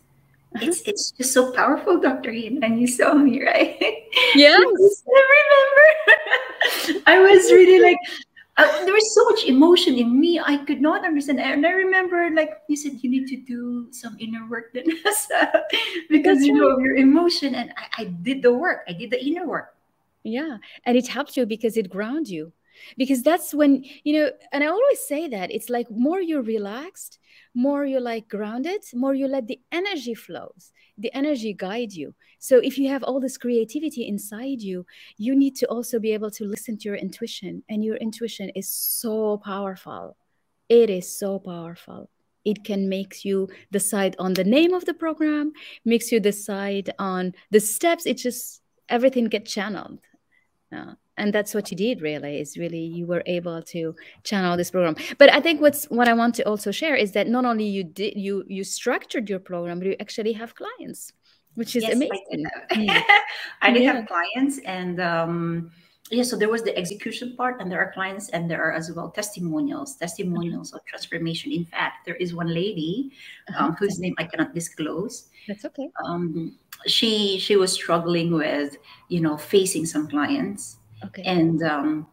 it's 0.62 0.82
it's 0.82 1.12
just 1.12 1.34
so 1.34 1.52
powerful, 1.52 2.00
Dr. 2.00 2.32
Hynd, 2.32 2.64
and 2.64 2.80
you 2.80 2.88
saw 2.88 3.14
me, 3.14 3.44
right? 3.44 3.78
Yes. 4.36 5.04
I 5.10 5.22
remember. 5.36 5.88
I 7.08 7.20
was 7.20 7.52
really 7.52 7.82
like 7.82 7.98
uh, 8.58 8.86
there 8.86 8.94
was 8.94 9.16
so 9.16 9.26
much 9.26 9.46
emotion 9.46 9.96
in 9.96 10.20
me. 10.20 10.40
I 10.40 10.58
could 10.58 10.82
not 10.82 11.04
understand. 11.04 11.40
And 11.40 11.66
I 11.66 11.72
remember, 11.72 12.30
like 12.30 12.62
you 12.68 12.76
said, 12.76 13.02
you 13.02 13.10
need 13.10 13.28
to 13.28 13.38
do 13.38 13.88
some 13.92 14.16
inner 14.20 14.48
work 14.48 14.74
then, 14.74 14.86
because 16.10 16.38
That's 16.38 16.46
you 16.46 16.54
know 16.54 16.78
your 16.78 16.96
emotion. 16.96 17.56
And 17.56 17.74
I, 17.76 18.04
I 18.04 18.06
did 18.06 18.44
the 18.44 18.54
work. 18.54 18.86
I 18.88 18.94
did 18.94 19.10
the 19.10 19.24
inner 19.24 19.48
work. 19.48 19.76
Yeah, 20.24 20.58
and 20.86 20.96
it 20.96 21.08
helps 21.08 21.36
you 21.36 21.46
because 21.46 21.78
it 21.78 21.90
grounds 21.90 22.32
you. 22.32 22.54
Because 22.98 23.24
that's 23.24 23.54
when 23.54 23.84
you 24.04 24.14
know. 24.14 24.32
And 24.52 24.64
I 24.64 24.68
always 24.68 25.00
say 25.00 25.28
that 25.28 25.52
it's 25.52 25.70
like 25.70 25.90
more 25.90 26.22
you're 26.22 26.42
relaxed, 26.42 27.20
more 27.54 27.86
you're 27.86 28.02
like 28.02 28.28
grounded, 28.28 28.84
more 28.94 29.14
you 29.14 29.28
let 29.28 29.48
the 29.48 29.60
energy 29.72 30.14
flows, 30.14 30.72
the 30.98 31.14
energy 31.14 31.54
guide 31.54 31.94
you. 31.94 32.16
So 32.40 32.58
if 32.58 32.78
you 32.78 32.90
have 32.90 33.04
all 33.04 33.20
this 33.20 33.38
creativity 33.38 34.08
inside 34.08 34.62
you, 34.62 34.86
you 35.18 35.36
need 35.36 35.56
to 35.58 35.68
also 35.68 36.00
be 36.00 36.14
able 36.14 36.32
to 36.32 36.46
listen 36.46 36.78
to 36.78 36.90
your 36.90 36.98
intuition. 36.98 37.64
And 37.70 37.84
your 37.84 37.98
intuition 37.98 38.50
is 38.50 38.68
so 38.68 39.38
powerful. 39.38 40.16
It 40.70 40.90
is 40.90 41.08
so 41.18 41.40
powerful. 41.40 42.10
It 42.46 42.64
can 42.64 42.90
make 42.90 43.24
you 43.24 43.48
decide 43.72 44.16
on 44.20 44.34
the 44.34 44.44
name 44.44 44.74
of 44.74 44.86
the 44.86 44.94
program, 44.94 45.54
makes 45.86 46.12
you 46.12 46.20
decide 46.20 46.90
on 47.00 47.34
the 47.52 47.60
steps. 47.60 48.06
It 48.06 48.18
just 48.18 48.62
everything 48.90 49.26
get 49.26 49.46
channeled. 49.46 50.00
Uh, 50.76 50.96
and 51.18 51.34
that's 51.34 51.54
what 51.54 51.70
you 51.72 51.78
did 51.78 52.02
really 52.02 52.40
is 52.40 52.58
really 52.58 52.80
you 52.80 53.06
were 53.06 53.24
able 53.26 53.62
to 53.62 53.96
channel 54.24 54.58
this 54.58 54.72
program 54.72 54.96
but 55.18 55.32
i 55.32 55.40
think 55.40 55.62
what's 55.62 55.86
what 55.86 56.08
i 56.08 56.14
want 56.14 56.34
to 56.36 56.44
also 56.44 56.72
share 56.72 56.96
is 56.96 57.12
that 57.12 57.28
not 57.28 57.46
only 57.46 57.66
you 57.66 57.84
did 57.84 58.16
you 58.16 58.44
you 58.48 58.64
structured 58.64 59.30
your 59.30 59.40
program 59.40 59.80
but 59.80 59.88
you 59.88 59.96
actually 60.00 60.34
have 60.34 60.56
clients 60.56 61.14
which 61.56 61.76
is 61.76 61.84
yes, 61.84 61.94
amazing 61.94 62.46
i 62.72 62.76
did, 62.76 62.90
I 63.62 63.72
did 63.72 63.84
yeah. 63.84 63.94
have 63.94 64.08
clients 64.08 64.60
and 64.66 65.00
um 65.00 65.72
yeah, 66.12 66.24
so 66.24 66.36
there 66.36 66.50
was 66.50 66.64
the 66.64 66.78
execution 66.78 67.36
part, 67.36 67.62
and 67.62 67.72
there 67.72 67.80
are 67.80 67.92
clients, 67.92 68.30
and 68.30 68.52
there 68.52 68.62
are 68.62 68.72
as 68.74 68.92
well 68.92 69.10
testimonials, 69.10 69.96
testimonials 69.96 70.70
mm-hmm. 70.70 70.78
of 70.78 70.86
transformation. 70.86 71.52
In 71.52 71.66
fact, 71.66 72.06
there 72.06 72.16
is 72.16 72.36
one 72.36 72.54
lady 72.54 73.12
uh-huh. 73.50 73.66
um, 73.66 73.76
whose 73.76 74.00
name 74.00 74.14
I 74.18 74.26
cannot 74.26 74.54
disclose. 74.54 75.30
That's 75.48 75.66
okay. 75.66 75.90
Um, 76.06 76.56
she 76.86 77.40
she 77.40 77.56
was 77.56 77.72
struggling 77.72 78.34
with 78.34 78.78
you 79.08 79.22
know 79.22 79.38
facing 79.38 79.86
some 79.86 80.08
clients, 80.08 80.78
okay. 81.06 81.24
and 81.24 81.64
um, 81.64 82.08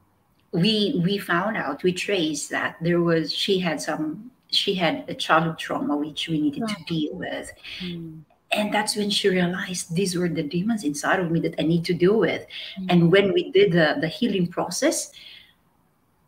we 0.52 1.00
we 1.04 1.18
found 1.18 1.56
out 1.56 1.82
we 1.82 1.92
traced 1.92 2.50
that 2.50 2.76
there 2.80 3.00
was 3.00 3.32
she 3.32 3.58
had 3.58 3.80
some 3.80 4.30
she 4.48 4.74
had 4.74 5.04
a 5.08 5.14
childhood 5.14 5.58
trauma 5.58 5.96
which 5.96 6.28
we 6.28 6.40
needed 6.40 6.66
to 6.66 6.76
deal 6.86 7.14
with. 7.14 7.50
Mm 7.80 8.22
and 8.52 8.74
that's 8.74 8.96
when 8.96 9.10
she 9.10 9.28
realized 9.28 9.94
these 9.94 10.16
were 10.16 10.28
the 10.28 10.42
demons 10.42 10.82
inside 10.82 11.20
of 11.20 11.30
me 11.30 11.40
that 11.40 11.54
I 11.58 11.62
need 11.62 11.84
to 11.84 11.94
deal 11.94 12.18
with. 12.18 12.42
Mm-hmm. 12.42 12.86
And 12.88 13.12
when 13.12 13.32
we 13.32 13.52
did 13.52 13.72
the, 13.72 13.96
the 14.00 14.08
healing 14.08 14.48
process, 14.48 15.12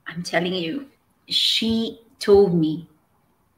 I'm 0.07 0.23
telling 0.23 0.54
you, 0.54 0.87
she 1.26 2.00
told 2.21 2.54
me 2.54 2.88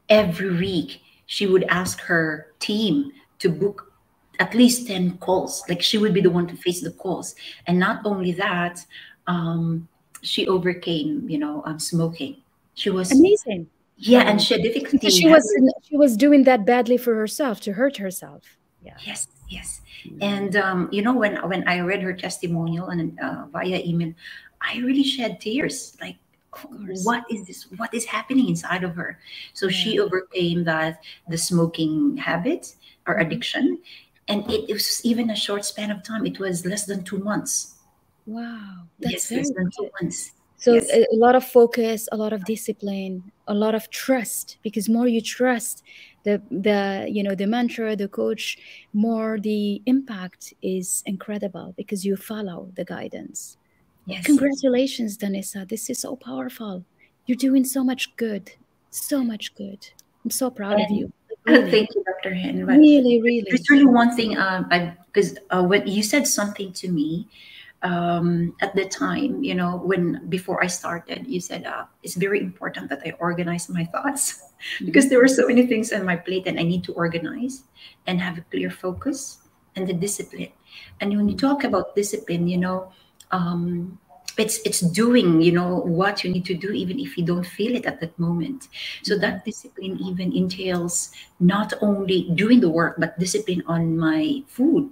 every 0.09 0.55
week 0.55 1.01
she 1.27 1.45
would 1.45 1.63
ask 1.65 1.99
her 2.01 2.53
team 2.59 3.11
to 3.39 3.49
book 3.49 3.84
at 4.39 4.53
least 4.53 4.87
10 4.87 5.17
calls. 5.17 5.63
Like 5.69 5.81
she 5.81 5.97
would 5.97 6.13
be 6.13 6.21
the 6.21 6.29
one 6.29 6.47
to 6.47 6.55
face 6.55 6.81
the 6.81 6.91
calls. 6.91 7.35
And 7.67 7.79
not 7.79 8.05
only 8.05 8.31
that, 8.33 8.85
um, 9.27 9.87
she 10.21 10.47
overcame, 10.47 11.29
you 11.29 11.37
know, 11.37 11.63
um, 11.65 11.79
smoking. 11.79 12.37
She 12.73 12.89
was 12.89 13.11
amazing. 13.11 13.67
Yeah, 13.97 14.21
and 14.21 14.41
she 14.41 14.53
had 14.55 14.63
difficulty. 14.63 15.09
She 15.09 15.29
was 15.29 15.47
she 15.83 15.95
was 15.95 16.17
doing 16.17 16.43
that 16.43 16.65
badly 16.65 16.97
for 16.97 17.15
herself 17.15 17.61
to 17.61 17.73
hurt 17.73 17.97
herself. 17.97 18.57
Yeah. 18.83 18.97
Yes, 19.05 19.27
yes. 19.47 19.81
And 20.19 20.55
um, 20.57 20.89
you 20.91 21.01
know, 21.01 21.13
when 21.13 21.37
when 21.47 21.65
I 21.67 21.79
read 21.79 22.01
her 22.01 22.13
testimonial 22.13 22.89
and 22.89 23.17
uh, 23.19 23.45
via 23.51 23.81
email, 23.85 24.13
I 24.61 24.79
really 24.79 25.03
shed 25.03 25.39
tears. 25.39 25.95
Like, 26.01 26.17
what 27.03 27.23
is 27.31 27.47
this? 27.47 27.63
What 27.77 27.93
is 27.93 28.05
happening 28.05 28.49
inside 28.49 28.83
of 28.83 28.95
her? 28.95 29.17
So 29.53 29.67
yeah. 29.67 29.77
she 29.77 29.99
overcame 29.99 30.65
that 30.65 31.01
the 31.29 31.37
smoking 31.37 32.17
habit 32.17 32.75
or 33.07 33.15
mm-hmm. 33.15 33.25
addiction, 33.25 33.79
and 34.27 34.49
it, 34.51 34.69
it, 34.69 34.73
was 34.73 35.05
even 35.05 35.29
a 35.29 35.35
short 35.35 35.65
span 35.65 35.91
of 35.91 36.03
time. 36.03 36.25
It 36.25 36.39
was 36.39 36.65
less 36.65 36.85
than 36.85 37.03
two 37.03 37.19
months. 37.19 37.75
Wow, 38.25 38.83
that's 38.99 39.29
yes, 39.29 39.31
less 39.31 39.51
than 39.51 39.69
two 39.77 39.89
months. 40.01 40.33
So 40.57 40.73
yes. 40.73 40.89
a, 40.89 41.05
lot 41.15 41.35
of 41.35 41.45
focus, 41.45 42.07
a 42.11 42.17
lot 42.17 42.33
of 42.33 42.43
discipline, 42.45 43.31
a 43.47 43.53
lot 43.53 43.75
of 43.75 43.89
trust. 43.91 44.57
Because 44.63 44.89
more 44.89 45.07
you 45.07 45.21
trust 45.21 45.83
the 46.23 46.41
the 46.49 47.07
you 47.09 47.21
know 47.21 47.35
the 47.35 47.45
mentor, 47.45 47.95
the 47.95 48.07
coach, 48.07 48.57
more 48.93 49.37
the 49.39 49.81
impact 49.85 50.53
is 50.61 51.03
incredible 51.05 51.73
because 51.77 52.05
you 52.05 52.15
follow 52.15 52.71
the 52.75 52.85
guidance. 52.85 53.57
Yes. 54.07 54.25
Congratulations, 54.25 55.17
Donessa. 55.17 55.67
This 55.67 55.89
is 55.89 55.99
so 55.99 56.15
powerful. 56.15 56.85
You're 57.25 57.37
doing 57.37 57.65
so 57.65 57.83
much 57.83 58.15
good. 58.17 58.51
So 58.91 59.23
much 59.23 59.55
good. 59.55 59.87
I'm 60.23 60.31
so 60.31 60.49
proud 60.49 60.73
and, 60.73 60.85
of 60.85 60.91
you. 60.91 61.13
Really. 61.45 61.69
Thank 61.71 61.89
you, 61.93 62.03
Dr. 62.03 62.33
Hynd. 62.33 62.67
Really, 62.67 63.21
really. 63.21 63.45
There's 63.47 63.69
really 63.69 63.85
one 63.85 64.15
thing, 64.15 64.37
um, 64.37 64.67
because 65.05 65.37
uh, 65.51 65.63
when 65.63 65.85
you 65.85 66.01
said 66.01 66.25
something 66.27 66.73
to 66.73 66.89
me, 66.91 67.27
um, 67.83 68.55
at 68.61 68.75
the 68.75 68.85
time, 68.85 69.43
you 69.43 69.53
know, 69.53 69.77
when 69.77 70.27
before 70.27 70.63
I 70.63 70.67
started, 70.67 71.27
you 71.27 71.39
said 71.39 71.65
uh, 71.65 71.85
it's 72.01 72.15
very 72.15 72.39
important 72.41 72.89
that 72.89 73.01
I 73.05 73.11
organize 73.19 73.69
my 73.69 73.85
thoughts 73.85 74.41
because 74.85 75.09
there 75.09 75.19
were 75.19 75.27
so 75.27 75.47
many 75.47 75.67
things 75.67 75.93
on 75.93 76.03
my 76.03 76.15
plate 76.15 76.47
and 76.47 76.59
I 76.59 76.63
need 76.63 76.83
to 76.85 76.93
organize 76.93 77.63
and 78.07 78.19
have 78.19 78.39
a 78.39 78.41
clear 78.49 78.71
focus 78.71 79.37
and 79.75 79.85
the 79.85 79.93
discipline. 79.93 80.49
And 80.99 81.15
when 81.15 81.29
you 81.29 81.37
talk 81.37 81.63
about 81.63 81.95
discipline, 81.95 82.47
you 82.47 82.57
know, 82.57 82.91
um, 83.29 83.99
it's 84.37 84.59
it's 84.65 84.81
doing 84.81 85.41
you 85.41 85.51
know 85.51 85.79
what 85.85 86.23
you 86.23 86.31
need 86.31 86.45
to 86.45 86.53
do 86.53 86.71
even 86.71 86.99
if 86.99 87.17
you 87.17 87.23
don't 87.23 87.45
feel 87.45 87.75
it 87.75 87.85
at 87.85 87.99
that 88.01 88.17
moment 88.19 88.67
so 89.03 89.17
that 89.17 89.45
discipline 89.45 89.97
even 90.01 90.35
entails 90.35 91.11
not 91.39 91.73
only 91.81 92.29
doing 92.35 92.59
the 92.59 92.69
work 92.69 92.95
but 92.97 93.17
discipline 93.19 93.63
on 93.67 93.97
my 93.97 94.43
food 94.47 94.89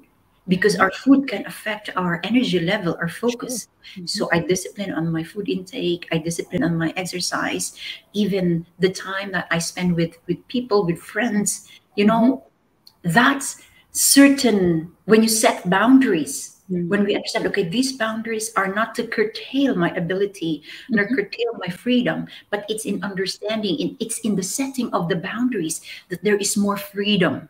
because 0.48 0.76
our 0.76 0.92
food 0.92 1.28
can 1.28 1.46
affect 1.46 1.90
our 1.96 2.20
energy 2.24 2.60
level, 2.60 2.98
our 3.00 3.08
focus. 3.08 3.68
Sure. 3.82 4.04
Mm-hmm. 4.04 4.06
So 4.08 4.30
I 4.32 4.40
discipline 4.40 4.94
on 4.94 5.12
my 5.12 5.24
food 5.24 5.48
intake, 5.50 6.08
I 6.12 6.18
discipline 6.18 6.64
on 6.64 6.78
my 6.78 6.94
exercise, 6.96 7.78
even 8.14 8.66
the 8.80 8.90
time 8.90 9.32
that 9.32 9.48
I 9.52 9.60
spend 9.60 9.96
with 9.96 10.18
with 10.28 10.46
people, 10.48 10.86
with 10.86 11.00
friends. 11.00 11.68
You 11.96 12.06
know, 12.06 12.44
mm-hmm. 13.04 13.12
that's 13.12 13.62
certain 13.92 14.92
when 15.06 15.24
you 15.24 15.30
set 15.30 15.70
boundaries. 15.70 16.53
Mm-hmm. 16.74 16.90
When 16.90 17.04
we 17.06 17.16
understand, 17.16 17.46
okay, 17.48 17.70
these 17.70 17.94
boundaries 17.94 18.52
are 18.56 18.74
not 18.74 18.96
to 18.96 19.06
curtail 19.06 19.76
my 19.76 19.92
ability 19.96 20.64
nor 20.90 21.06
mm-hmm. 21.06 21.16
curtail 21.16 21.54
my 21.60 21.70
freedom, 21.70 22.28
but 22.50 22.66
it's 22.68 22.86
in 22.86 23.04
understanding, 23.04 23.78
in, 23.78 23.98
it's 24.00 24.20
in 24.20 24.36
the 24.36 24.44
setting 24.44 24.92
of 24.94 25.08
the 25.08 25.16
boundaries 25.16 25.82
that 26.10 26.24
there 26.24 26.38
is 26.38 26.58
more 26.58 26.78
freedom 26.78 27.50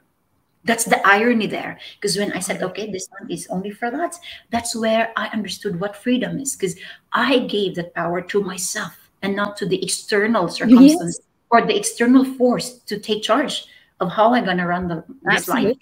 that's 0.65 0.85
the 0.85 1.05
irony 1.05 1.47
there 1.47 1.77
because 1.95 2.17
when 2.17 2.31
i 2.33 2.39
said 2.39 2.61
okay 2.63 2.89
this 2.89 3.09
one 3.19 3.29
is 3.29 3.47
only 3.49 3.69
for 3.69 3.91
that 3.91 4.15
that's 4.49 4.75
where 4.75 5.11
i 5.17 5.27
understood 5.33 5.79
what 5.79 5.95
freedom 5.95 6.39
is 6.39 6.55
because 6.55 6.75
i 7.11 7.39
gave 7.39 7.75
that 7.75 7.93
power 7.93 8.21
to 8.21 8.41
myself 8.41 9.09
and 9.21 9.35
not 9.35 9.57
to 9.57 9.65
the 9.65 9.81
external 9.83 10.47
circumstance 10.47 11.19
yes. 11.19 11.27
or 11.51 11.65
the 11.65 11.75
external 11.75 12.23
force 12.23 12.79
to 12.79 12.99
take 12.99 13.23
charge 13.23 13.65
of 13.99 14.09
how 14.09 14.33
i'm 14.33 14.45
going 14.45 14.57
to 14.57 14.67
run 14.67 14.87
the 14.87 15.03
this 15.23 15.49
absolutely. 15.49 15.69
life 15.69 15.77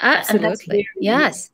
absolutely 0.00 0.88
yes 1.00 1.50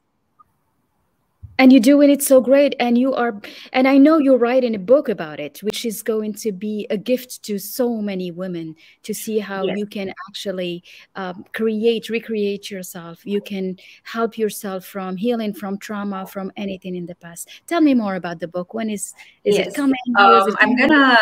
and 1.62 1.72
you're 1.72 1.80
doing 1.80 2.10
it 2.10 2.20
so 2.20 2.40
great 2.40 2.74
and 2.80 2.98
you 2.98 3.14
are 3.14 3.40
and 3.72 3.86
i 3.86 3.96
know 3.96 4.18
you're 4.18 4.36
writing 4.36 4.74
a 4.74 4.78
book 4.78 5.08
about 5.08 5.38
it 5.38 5.58
which 5.62 5.84
is 5.84 6.02
going 6.02 6.34
to 6.34 6.50
be 6.50 6.86
a 6.90 6.96
gift 6.96 7.40
to 7.42 7.56
so 7.58 7.98
many 7.98 8.32
women 8.32 8.74
to 9.04 9.14
see 9.14 9.38
how 9.38 9.62
yes. 9.64 9.78
you 9.78 9.86
can 9.86 10.12
actually 10.28 10.82
um, 11.14 11.44
create 11.52 12.08
recreate 12.08 12.70
yourself. 12.70 13.24
You 13.24 13.40
can 13.40 13.78
help 14.02 14.36
yourself 14.36 14.84
from 14.84 15.16
healing 15.16 15.54
from 15.54 15.78
trauma 15.78 16.26
from 16.26 16.50
anything 16.56 16.96
in 16.96 17.06
the 17.06 17.14
past. 17.14 17.48
Tell 17.66 17.80
me 17.80 17.94
more 17.94 18.16
about 18.16 18.40
the 18.40 18.48
book. 18.48 18.74
When 18.74 18.90
is 18.90 19.14
is 19.44 19.56
yes. 19.56 19.68
it 19.68 19.74
coming 19.74 19.94
um, 20.18 20.48
it 20.48 20.54
i'm 20.60 20.76
gonna 20.76 21.18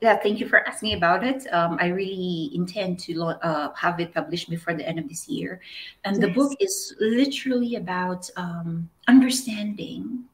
yeah, 0.00 0.16
thank 0.16 0.40
you 0.40 0.48
for 0.48 0.66
asking 0.66 0.94
about 0.94 1.24
it. 1.24 1.46
Um, 1.52 1.78
I 1.80 1.86
really 1.86 2.50
intend 2.54 2.98
to 3.00 3.22
uh, 3.22 3.72
have 3.74 4.00
it 4.00 4.12
published 4.12 4.50
before 4.50 4.74
the 4.74 4.86
end 4.86 4.98
of 4.98 5.08
this 5.08 5.28
year. 5.28 5.60
And 6.04 6.16
yes. 6.16 6.26
the 6.26 6.32
book 6.32 6.52
is 6.60 6.94
literally 7.00 7.76
about 7.76 8.28
um, 8.36 8.88
understanding 9.08 10.24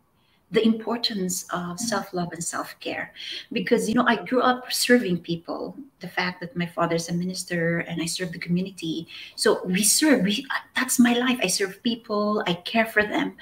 the 0.52 0.66
importance 0.66 1.46
of 1.52 1.78
self-love 1.78 2.32
and 2.32 2.42
self-care. 2.42 3.12
Because 3.52 3.88
you 3.88 3.94
know 3.94 4.04
i 4.08 4.16
grew 4.16 4.40
up 4.40 4.72
serving 4.72 5.18
people 5.18 5.76
the 6.00 6.08
fact 6.08 6.40
that 6.40 6.56
my 6.56 6.66
father's 6.66 7.08
a 7.08 7.12
minister 7.12 7.80
and 7.80 8.02
i 8.02 8.06
serve 8.06 8.32
the 8.32 8.38
community. 8.38 9.06
So 9.36 9.64
we 9.64 9.84
serve 9.84 10.24
we, 10.24 10.44
that's 10.74 10.98
my 10.98 11.12
life. 11.12 11.38
I 11.42 11.46
serve 11.46 11.80
people 11.84 12.42
i 12.48 12.54
care 12.54 12.86
for 12.86 13.02
them. 13.02 13.36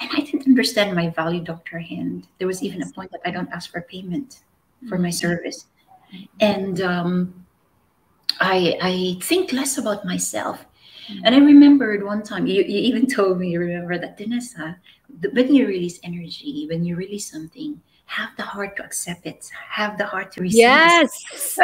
And 0.00 0.10
i 0.16 0.20
didn't 0.20 0.46
understand 0.46 0.96
my 0.96 1.10
value 1.10 1.40
dr 1.40 1.78
Hynd 1.78 2.26
there 2.38 2.48
was 2.48 2.62
even 2.62 2.82
a 2.82 2.90
point 2.90 3.12
that 3.12 3.20
i 3.24 3.30
don't 3.30 3.50
ask 3.50 3.70
for 3.70 3.82
payment 3.82 4.40
for 4.88 4.98
my 4.98 5.08
mm-hmm. 5.08 5.12
service 5.12 5.66
and 6.40 6.80
um, 6.80 7.46
I, 8.40 8.78
I 8.80 9.24
think 9.24 9.52
less 9.52 9.78
about 9.78 10.04
myself 10.04 10.64
mm-hmm. 11.08 11.24
and 11.24 11.34
i 11.34 11.38
remembered 11.38 12.04
one 12.04 12.22
time 12.22 12.46
you, 12.46 12.62
you 12.62 12.78
even 12.78 13.06
told 13.16 13.38
me 13.38 13.50
you 13.50 13.60
remember 13.60 13.98
that 13.98 14.18
Donessa, 14.18 14.76
when 15.32 15.54
you 15.54 15.66
release 15.66 15.98
energy 16.02 16.66
when 16.68 16.84
you 16.84 16.96
release 16.96 17.30
something 17.30 17.80
have 18.08 18.30
the 18.36 18.42
heart 18.42 18.74
to 18.76 18.82
accept 18.82 19.26
it 19.26 19.50
have 19.68 19.98
the 19.98 20.04
heart 20.04 20.32
to 20.32 20.40
receive 20.40 20.60
yes. 20.60 21.10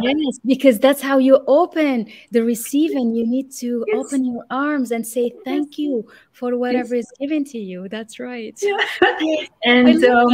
Yes 0.00 0.38
because 0.46 0.78
that's 0.78 1.02
how 1.02 1.18
you 1.18 1.42
open 1.48 2.06
the 2.30 2.42
receiving 2.42 3.12
you 3.12 3.26
need 3.26 3.50
to 3.50 3.84
yes. 3.88 3.96
open 3.98 4.24
your 4.24 4.44
arms 4.50 4.92
and 4.92 5.04
say 5.04 5.32
thank 5.44 5.76
yes. 5.76 5.78
you 5.78 6.06
for 6.40 6.56
whatever 6.56 6.94
yes. 6.94 7.04
is 7.04 7.12
given 7.20 7.44
to 7.44 7.58
you. 7.58 7.88
That's 7.88 8.18
right. 8.18 8.58
Yeah. 9.20 9.44
and 9.64 10.02
um, 10.04 10.28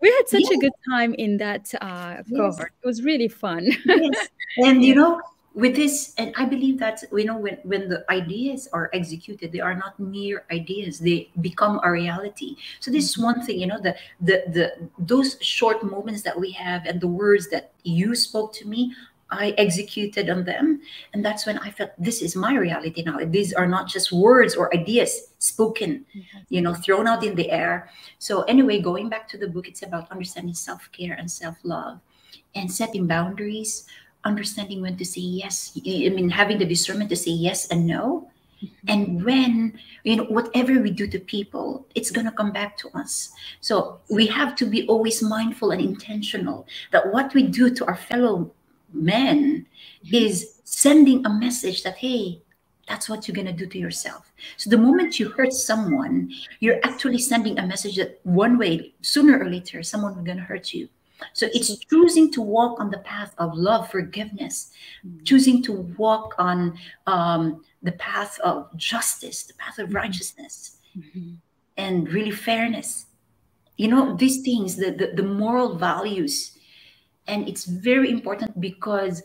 we 0.00 0.10
had 0.10 0.28
such 0.28 0.50
a 0.50 0.56
good 0.56 0.72
time 0.88 1.14
in 1.14 1.36
that 1.36 1.72
uh, 1.80 2.22
cohort. 2.28 2.72
It 2.82 2.86
was 2.86 3.02
really 3.02 3.28
fun. 3.28 3.70
And 4.58 4.84
you 4.84 4.94
know 4.94 5.20
with 5.54 5.76
this 5.76 6.14
and 6.16 6.32
i 6.36 6.44
believe 6.44 6.78
that 6.78 7.02
you 7.12 7.24
know 7.24 7.36
when 7.36 7.58
when 7.64 7.88
the 7.88 8.04
ideas 8.10 8.68
are 8.72 8.88
executed 8.92 9.52
they 9.52 9.60
are 9.60 9.74
not 9.74 9.98
mere 10.00 10.44
ideas 10.50 10.98
they 10.98 11.28
become 11.40 11.80
a 11.84 11.90
reality 11.90 12.56
so 12.80 12.90
this 12.90 13.10
is 13.10 13.18
one 13.18 13.44
thing 13.44 13.60
you 13.60 13.66
know 13.66 13.80
the 13.80 13.94
the 14.20 14.42
the 14.48 14.88
those 14.98 15.36
short 15.40 15.82
moments 15.82 16.22
that 16.22 16.38
we 16.38 16.50
have 16.50 16.86
and 16.86 17.00
the 17.00 17.06
words 17.06 17.50
that 17.50 17.72
you 17.82 18.14
spoke 18.14 18.52
to 18.52 18.66
me 18.66 18.92
I 19.32 19.54
executed 19.56 20.28
on 20.28 20.44
them. 20.44 20.82
And 21.14 21.24
that's 21.24 21.46
when 21.46 21.58
I 21.58 21.70
felt 21.70 21.90
this 21.98 22.20
is 22.20 22.36
my 22.36 22.54
reality 22.54 23.02
now. 23.02 23.18
These 23.24 23.54
are 23.54 23.66
not 23.66 23.88
just 23.88 24.12
words 24.12 24.54
or 24.54 24.72
ideas 24.74 25.32
spoken, 25.38 26.04
you 26.50 26.60
know, 26.60 26.74
thrown 26.74 27.08
out 27.08 27.24
in 27.24 27.34
the 27.34 27.50
air. 27.50 27.90
So, 28.18 28.42
anyway, 28.42 28.80
going 28.80 29.08
back 29.08 29.26
to 29.28 29.38
the 29.38 29.48
book, 29.48 29.68
it's 29.68 29.82
about 29.82 30.12
understanding 30.12 30.52
self 30.52 30.86
care 30.92 31.14
and 31.14 31.30
self 31.30 31.56
love 31.62 31.98
and 32.54 32.70
setting 32.70 33.06
boundaries, 33.06 33.86
understanding 34.24 34.82
when 34.82 34.96
to 34.96 35.04
say 35.04 35.20
yes. 35.20 35.72
I 35.76 36.08
mean, 36.10 36.30
having 36.30 36.58
the 36.58 36.64
discernment 36.64 37.10
to 37.10 37.16
say 37.16 37.30
yes 37.30 37.68
and 37.68 37.86
no. 37.86 38.30
Mm-hmm. 38.62 38.88
And 38.88 39.24
when, 39.24 39.78
you 40.04 40.16
know, 40.16 40.24
whatever 40.24 40.80
we 40.80 40.90
do 40.90 41.06
to 41.08 41.18
people, 41.18 41.86
it's 41.94 42.10
going 42.10 42.26
to 42.26 42.32
come 42.32 42.52
back 42.52 42.76
to 42.78 42.90
us. 42.94 43.32
So 43.60 44.00
we 44.08 44.26
have 44.26 44.54
to 44.56 44.66
be 44.66 44.86
always 44.86 45.22
mindful 45.22 45.72
and 45.72 45.80
intentional 45.80 46.66
that 46.92 47.12
what 47.12 47.34
we 47.34 47.42
do 47.44 47.74
to 47.74 47.86
our 47.86 47.96
fellow 47.96 48.52
men 48.92 49.66
mm-hmm. 50.04 50.14
is 50.14 50.60
sending 50.64 51.26
a 51.26 51.30
message 51.30 51.82
that, 51.82 51.96
hey, 51.96 52.40
that's 52.88 53.08
what 53.08 53.26
you're 53.26 53.34
going 53.34 53.46
to 53.46 53.52
do 53.52 53.66
to 53.66 53.78
yourself. 53.78 54.32
So 54.56 54.68
the 54.68 54.78
moment 54.78 55.18
you 55.18 55.30
hurt 55.30 55.52
someone, 55.52 56.32
you're 56.60 56.80
actually 56.84 57.18
sending 57.18 57.58
a 57.58 57.66
message 57.66 57.96
that 57.96 58.20
one 58.24 58.58
way, 58.58 58.92
sooner 59.02 59.38
or 59.38 59.48
later, 59.48 59.82
someone 59.82 60.12
is 60.18 60.24
going 60.24 60.38
to 60.38 60.44
hurt 60.44 60.74
you. 60.74 60.88
So 61.32 61.48
it's 61.52 61.76
choosing 61.78 62.30
to 62.32 62.42
walk 62.42 62.80
on 62.80 62.90
the 62.90 62.98
path 62.98 63.34
of 63.38 63.54
love, 63.54 63.90
forgiveness, 63.90 64.72
mm-hmm. 65.06 65.24
choosing 65.24 65.62
to 65.64 65.72
walk 65.98 66.34
on 66.38 66.78
um, 67.06 67.64
the 67.82 67.92
path 67.92 68.38
of 68.40 68.74
justice, 68.76 69.44
the 69.44 69.54
path 69.54 69.78
of 69.78 69.86
mm-hmm. 69.86 69.96
righteousness, 69.96 70.78
mm-hmm. 70.96 71.34
and 71.76 72.12
really 72.12 72.30
fairness. 72.30 73.06
You 73.76 73.88
know, 73.88 74.16
these 74.16 74.42
things, 74.42 74.76
the, 74.76 74.90
the, 74.90 75.12
the 75.14 75.22
moral 75.22 75.76
values. 75.76 76.56
And 77.26 77.48
it's 77.48 77.64
very 77.64 78.10
important 78.10 78.60
because 78.60 79.22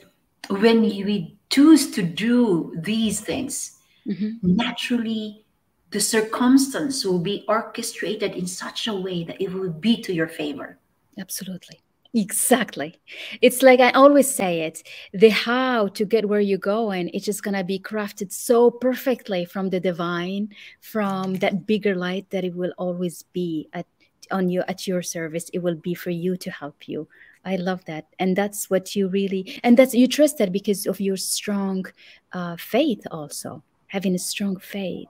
when 0.49 0.81
we 0.81 1.37
choose 1.49 1.91
to 1.91 2.01
do 2.01 2.73
these 2.77 3.19
things, 3.19 3.77
mm-hmm. 4.07 4.37
naturally 4.43 5.43
the 5.91 5.99
circumstance 5.99 7.05
will 7.05 7.19
be 7.19 7.45
orchestrated 7.47 8.33
in 8.33 8.45
such 8.45 8.87
a 8.87 8.93
way 8.93 9.23
that 9.23 9.41
it 9.41 9.51
will 9.51 9.69
be 9.69 10.01
to 10.01 10.13
your 10.13 10.27
favor. 10.27 10.77
Absolutely. 11.17 11.79
Exactly. 12.17 12.99
It's 13.43 13.61
like 13.61 13.79
I 13.79 13.91
always 13.91 14.27
say 14.33 14.61
it 14.61 14.81
the 15.13 15.29
how 15.29 15.87
to 15.89 16.03
get 16.03 16.27
where 16.27 16.39
you're 16.39 16.57
going, 16.57 17.11
it's 17.13 17.25
just 17.25 17.43
going 17.43 17.53
to 17.53 17.63
be 17.63 17.77
crafted 17.77 18.31
so 18.31 18.71
perfectly 18.71 19.45
from 19.45 19.69
the 19.69 19.79
divine, 19.79 20.49
from 20.81 21.35
that 21.35 21.67
bigger 21.67 21.93
light 21.93 22.27
that 22.31 22.43
it 22.43 22.55
will 22.55 22.73
always 22.79 23.21
be 23.33 23.69
at 23.73 23.85
on 24.31 24.49
you 24.49 24.63
at 24.67 24.87
your 24.87 25.03
service. 25.03 25.49
It 25.53 25.59
will 25.59 25.75
be 25.75 25.93
for 25.93 26.09
you 26.09 26.37
to 26.37 26.49
help 26.49 26.87
you. 26.87 27.07
I 27.45 27.55
love 27.57 27.85
that. 27.85 28.07
And 28.17 28.35
that's 28.35 28.67
what 28.67 28.95
you 28.95 29.09
really, 29.09 29.59
and 29.63 29.77
that's 29.77 29.93
you 29.93 30.07
trust 30.07 30.39
that 30.39 30.51
because 30.51 30.87
of 30.87 30.99
your 30.99 31.17
strong 31.17 31.85
uh, 32.33 32.55
faith, 32.57 33.05
also 33.11 33.63
having 33.87 34.15
a 34.15 34.19
strong 34.19 34.57
faith 34.57 35.07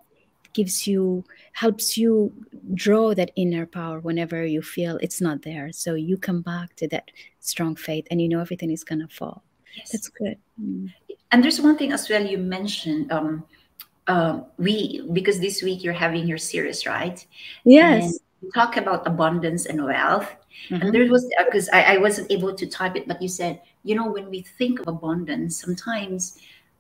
gives 0.53 0.87
you 0.87 1.23
helps 1.53 1.97
you 1.97 2.31
draw 2.73 3.13
that 3.13 3.31
inner 3.35 3.65
power 3.65 3.99
whenever 3.99 4.45
you 4.45 4.61
feel 4.61 4.97
it's 5.01 5.21
not 5.21 5.41
there 5.41 5.71
so 5.71 5.93
you 5.93 6.17
come 6.17 6.41
back 6.41 6.75
to 6.75 6.87
that 6.87 7.09
strong 7.39 7.75
faith 7.75 8.05
and 8.11 8.21
you 8.21 8.29
know 8.29 8.39
everything 8.39 8.71
is 8.71 8.83
gonna 8.83 9.07
fall 9.07 9.43
yes. 9.75 9.91
that's 9.91 10.09
good 10.09 10.37
mm. 10.61 10.91
and 11.31 11.43
there's 11.43 11.61
one 11.61 11.77
thing 11.77 11.91
as 11.91 12.09
well 12.09 12.25
you 12.25 12.37
mentioned 12.37 13.11
um 13.11 13.43
uh, 14.07 14.39
we 14.57 15.05
because 15.11 15.41
this 15.41 15.61
week 15.61 15.83
you're 15.83 15.93
having 15.93 16.25
your 16.25 16.37
series 16.37 16.85
right 16.85 17.25
yes 17.65 18.19
talk 18.53 18.77
about 18.77 19.05
abundance 19.05 19.65
and 19.65 19.83
wealth 19.83 20.33
mm-hmm. 20.69 20.81
and 20.81 20.93
there 20.93 21.09
was 21.11 21.29
because 21.45 21.67
I, 21.69 21.95
I 21.95 21.97
wasn't 21.97 22.31
able 22.31 22.53
to 22.55 22.65
type 22.67 22.95
it 22.95 23.07
but 23.07 23.21
you 23.21 23.27
said 23.27 23.61
you 23.83 23.95
know 23.95 24.09
when 24.09 24.29
we 24.29 24.41
think 24.41 24.79
of 24.79 24.87
abundance 24.87 25.59
sometimes 25.59 26.39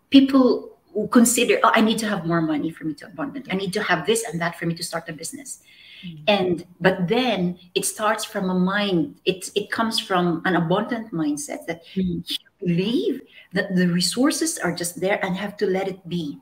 people 0.09 0.76
consider 1.11 1.59
oh 1.63 1.71
i 1.75 1.81
need 1.81 1.97
to 1.97 2.07
have 2.07 2.25
more 2.25 2.41
money 2.41 2.71
for 2.71 2.83
me 2.85 2.93
to 2.93 3.05
abundant 3.05 3.47
i 3.51 3.55
need 3.55 3.73
to 3.73 3.81
have 3.81 4.05
this 4.05 4.23
and 4.25 4.41
that 4.41 4.57
for 4.57 4.65
me 4.65 4.73
to 4.73 4.83
start 4.83 5.07
a 5.09 5.13
business 5.13 5.59
mm-hmm. 6.03 6.23
and 6.27 6.65
but 6.81 7.07
then 7.07 7.57
it 7.75 7.85
starts 7.85 8.25
from 8.25 8.49
a 8.49 8.53
mind 8.53 9.15
it 9.25 9.51
it 9.55 9.69
comes 9.69 9.99
from 9.99 10.41
an 10.45 10.55
abundant 10.55 11.11
mindset 11.11 11.65
that 11.65 11.85
mm-hmm. 11.95 12.19
you 12.25 12.47
believe 12.59 13.21
that 13.53 13.75
the 13.75 13.87
resources 13.87 14.57
are 14.57 14.73
just 14.73 14.99
there 14.99 15.23
and 15.23 15.35
have 15.35 15.55
to 15.55 15.67
let 15.67 15.87
it 15.87 16.07
be 16.09 16.37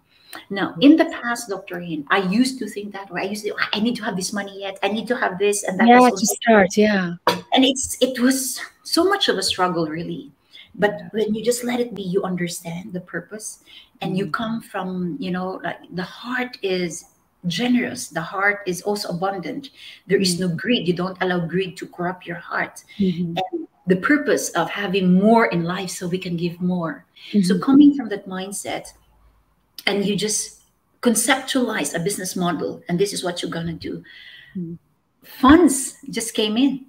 now, 0.49 0.75
in 0.81 0.95
the 0.95 1.05
past, 1.05 1.49
Dr. 1.49 1.79
Hynd, 1.79 2.05
I 2.09 2.19
used 2.19 2.59
to 2.59 2.67
think 2.67 2.93
that 2.93 3.09
way. 3.09 3.21
I 3.21 3.25
used 3.25 3.45
to, 3.45 3.55
I 3.73 3.79
need 3.79 3.95
to 3.97 4.03
have 4.03 4.15
this 4.15 4.33
money 4.33 4.61
yet. 4.61 4.77
I 4.83 4.89
need 4.89 5.07
to 5.07 5.15
have 5.15 5.39
this 5.39 5.63
and 5.63 5.79
that. 5.79 5.87
Yeah, 5.87 6.09
to 6.09 6.17
start, 6.17 6.77
yeah. 6.77 7.15
And 7.27 7.63
it's 7.63 7.97
it 8.01 8.19
was 8.19 8.61
so 8.83 9.03
much 9.03 9.29
of 9.29 9.37
a 9.37 9.43
struggle, 9.43 9.87
really. 9.87 10.31
But 10.77 10.99
when 11.11 11.33
you 11.33 11.43
just 11.43 11.63
let 11.63 11.79
it 11.79 11.95
be, 11.95 12.03
you 12.03 12.23
understand 12.23 12.93
the 12.93 12.99
purpose, 12.99 13.63
and 14.01 14.17
you 14.17 14.27
mm. 14.27 14.33
come 14.33 14.61
from 14.61 15.15
you 15.19 15.31
know 15.31 15.61
like 15.63 15.79
the 15.95 16.03
heart 16.03 16.57
is 16.61 17.05
generous. 17.47 18.09
The 18.09 18.21
heart 18.21 18.63
is 18.65 18.81
also 18.81 19.09
abundant. 19.09 19.69
There 20.07 20.19
is 20.19 20.39
no 20.39 20.49
mm. 20.49 20.57
greed. 20.57 20.87
You 20.87 20.93
don't 20.93 21.17
allow 21.21 21.45
greed 21.45 21.77
to 21.77 21.87
corrupt 21.87 22.25
your 22.25 22.37
heart. 22.37 22.83
Mm-hmm. 22.99 23.37
and 23.37 23.67
the 23.87 23.95
purpose 23.95 24.49
of 24.49 24.67
having 24.69 25.13
more 25.13 25.45
in 25.45 25.63
life 25.63 25.91
so 25.91 26.07
we 26.07 26.17
can 26.17 26.35
give 26.35 26.59
more. 26.59 27.05
Mm-hmm. 27.29 27.41
so 27.41 27.59
coming 27.59 27.93
from 27.93 28.09
that 28.09 28.27
mindset 28.27 28.93
and 29.85 30.05
you 30.05 30.15
just 30.15 30.61
conceptualize 31.01 31.93
a 31.93 31.99
business 31.99 32.35
model 32.35 32.81
and 32.89 32.99
this 32.99 33.13
is 33.13 33.23
what 33.23 33.41
you're 33.41 33.51
going 33.51 33.67
to 33.67 33.73
do. 33.73 34.03
Mm-hmm. 34.57 34.75
funds 35.21 35.97
just 36.09 36.33
came 36.33 36.57
in. 36.57 36.85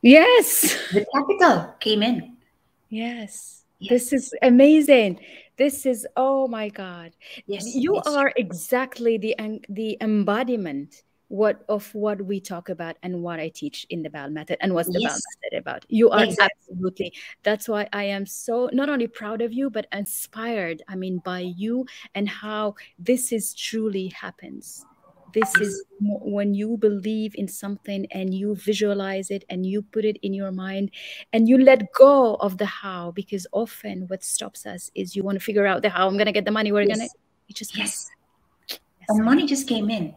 Yes. 0.00 0.78
The 0.92 1.04
capital 1.12 1.74
came 1.78 2.02
in 2.02 2.36
yes. 2.90 3.64
yes. 3.78 3.90
this 3.90 4.12
is 4.12 4.34
amazing 4.42 5.18
this 5.56 5.86
is 5.86 6.06
oh 6.16 6.46
my 6.46 6.68
god 6.68 7.12
yes 7.46 7.74
you 7.74 7.96
are 7.96 8.32
exactly 8.36 9.16
the 9.16 9.34
the 9.68 9.96
embodiment 10.00 11.02
what 11.30 11.64
of 11.68 11.94
what 11.94 12.20
we 12.20 12.40
talk 12.40 12.68
about 12.70 12.96
and 13.04 13.22
what 13.22 13.38
I 13.38 13.50
teach 13.50 13.86
in 13.88 14.02
the 14.02 14.10
BAL 14.10 14.30
method 14.30 14.58
and 14.60 14.74
what's 14.74 14.88
the 14.88 15.00
yes. 15.00 15.22
Method 15.44 15.58
about. 15.58 15.86
You 15.88 16.10
are 16.10 16.24
exactly. 16.24 16.58
absolutely. 16.72 17.12
That's 17.44 17.68
why 17.68 17.88
I 17.92 18.02
am 18.02 18.26
so 18.26 18.68
not 18.72 18.88
only 18.88 19.06
proud 19.06 19.40
of 19.40 19.52
you 19.52 19.70
but 19.70 19.86
inspired. 19.92 20.82
I 20.88 20.96
mean 20.96 21.18
by 21.24 21.38
you 21.38 21.86
and 22.16 22.28
how 22.28 22.74
this 22.98 23.30
is 23.30 23.54
truly 23.54 24.08
happens 24.08 24.84
this 25.32 25.54
is 25.56 25.84
when 26.00 26.54
you 26.54 26.76
believe 26.76 27.34
in 27.36 27.48
something 27.48 28.06
and 28.10 28.34
you 28.34 28.54
visualize 28.56 29.30
it 29.30 29.44
and 29.48 29.66
you 29.66 29.82
put 29.82 30.04
it 30.04 30.18
in 30.22 30.34
your 30.34 30.52
mind 30.52 30.90
and 31.32 31.48
you 31.48 31.58
let 31.58 31.92
go 31.92 32.34
of 32.36 32.58
the 32.58 32.66
how 32.66 33.10
because 33.12 33.46
often 33.52 34.06
what 34.08 34.22
stops 34.22 34.66
us 34.66 34.90
is 34.94 35.14
you 35.16 35.22
want 35.22 35.38
to 35.38 35.44
figure 35.44 35.66
out 35.66 35.82
the 35.82 35.88
how 35.88 36.06
i'm 36.06 36.14
going 36.14 36.26
to 36.26 36.32
get 36.32 36.44
the 36.44 36.50
money 36.50 36.72
we're 36.72 36.82
yes. 36.82 36.96
going 36.96 37.08
to 37.08 37.14
it 37.48 37.56
just 37.56 37.76
yes. 37.76 38.08
yes. 38.68 38.78
And 39.08 39.24
money 39.24 39.44
just 39.44 39.66
came 39.66 39.90
in. 39.90 40.14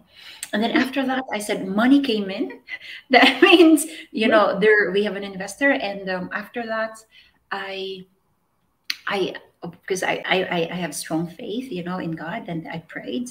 And 0.53 0.61
then 0.61 0.71
after 0.71 1.05
that 1.05 1.23
i 1.33 1.39
said 1.39 1.67
money 1.67 2.01
came 2.01 2.29
in. 2.29 2.59
That 3.09 3.41
means 3.49 3.85
you 4.11 4.27
know 4.27 4.59
there 4.59 4.91
we 4.91 5.03
have 5.03 5.15
an 5.15 5.23
investor 5.23 5.71
and 5.71 6.09
um, 6.09 6.29
after 6.31 6.65
that 6.65 6.97
i 7.51 8.05
i 9.07 9.35
because 9.71 10.03
I, 10.03 10.23
I 10.25 10.69
I 10.71 10.75
have 10.75 10.93
strong 10.93 11.27
faith, 11.27 11.71
you 11.71 11.83
know, 11.83 11.99
in 11.99 12.11
God, 12.11 12.49
and 12.49 12.67
I 12.67 12.79
prayed 12.79 13.29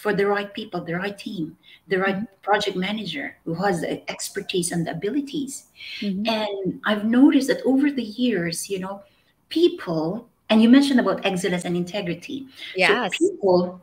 for 0.00 0.12
the 0.14 0.26
right 0.26 0.52
people, 0.52 0.82
the 0.82 0.94
right 0.94 1.16
team, 1.16 1.56
the 1.88 1.98
right 1.98 2.16
mm-hmm. 2.16 2.42
project 2.42 2.76
manager 2.76 3.36
who 3.44 3.54
has 3.54 3.80
the 3.80 4.08
expertise 4.10 4.72
and 4.72 4.86
the 4.86 4.92
abilities. 4.92 5.66
Mm-hmm. 6.00 6.28
And 6.28 6.80
I've 6.86 7.04
noticed 7.04 7.48
that 7.48 7.62
over 7.64 7.90
the 7.90 8.02
years, 8.02 8.70
you 8.70 8.78
know, 8.80 9.02
people, 9.48 10.28
and 10.48 10.62
you 10.62 10.68
mentioned 10.68 11.00
about 11.00 11.24
excellence 11.24 11.64
and 11.64 11.76
integrity. 11.76 12.46
Yes. 12.76 13.12
So 13.18 13.28
people 13.28 13.80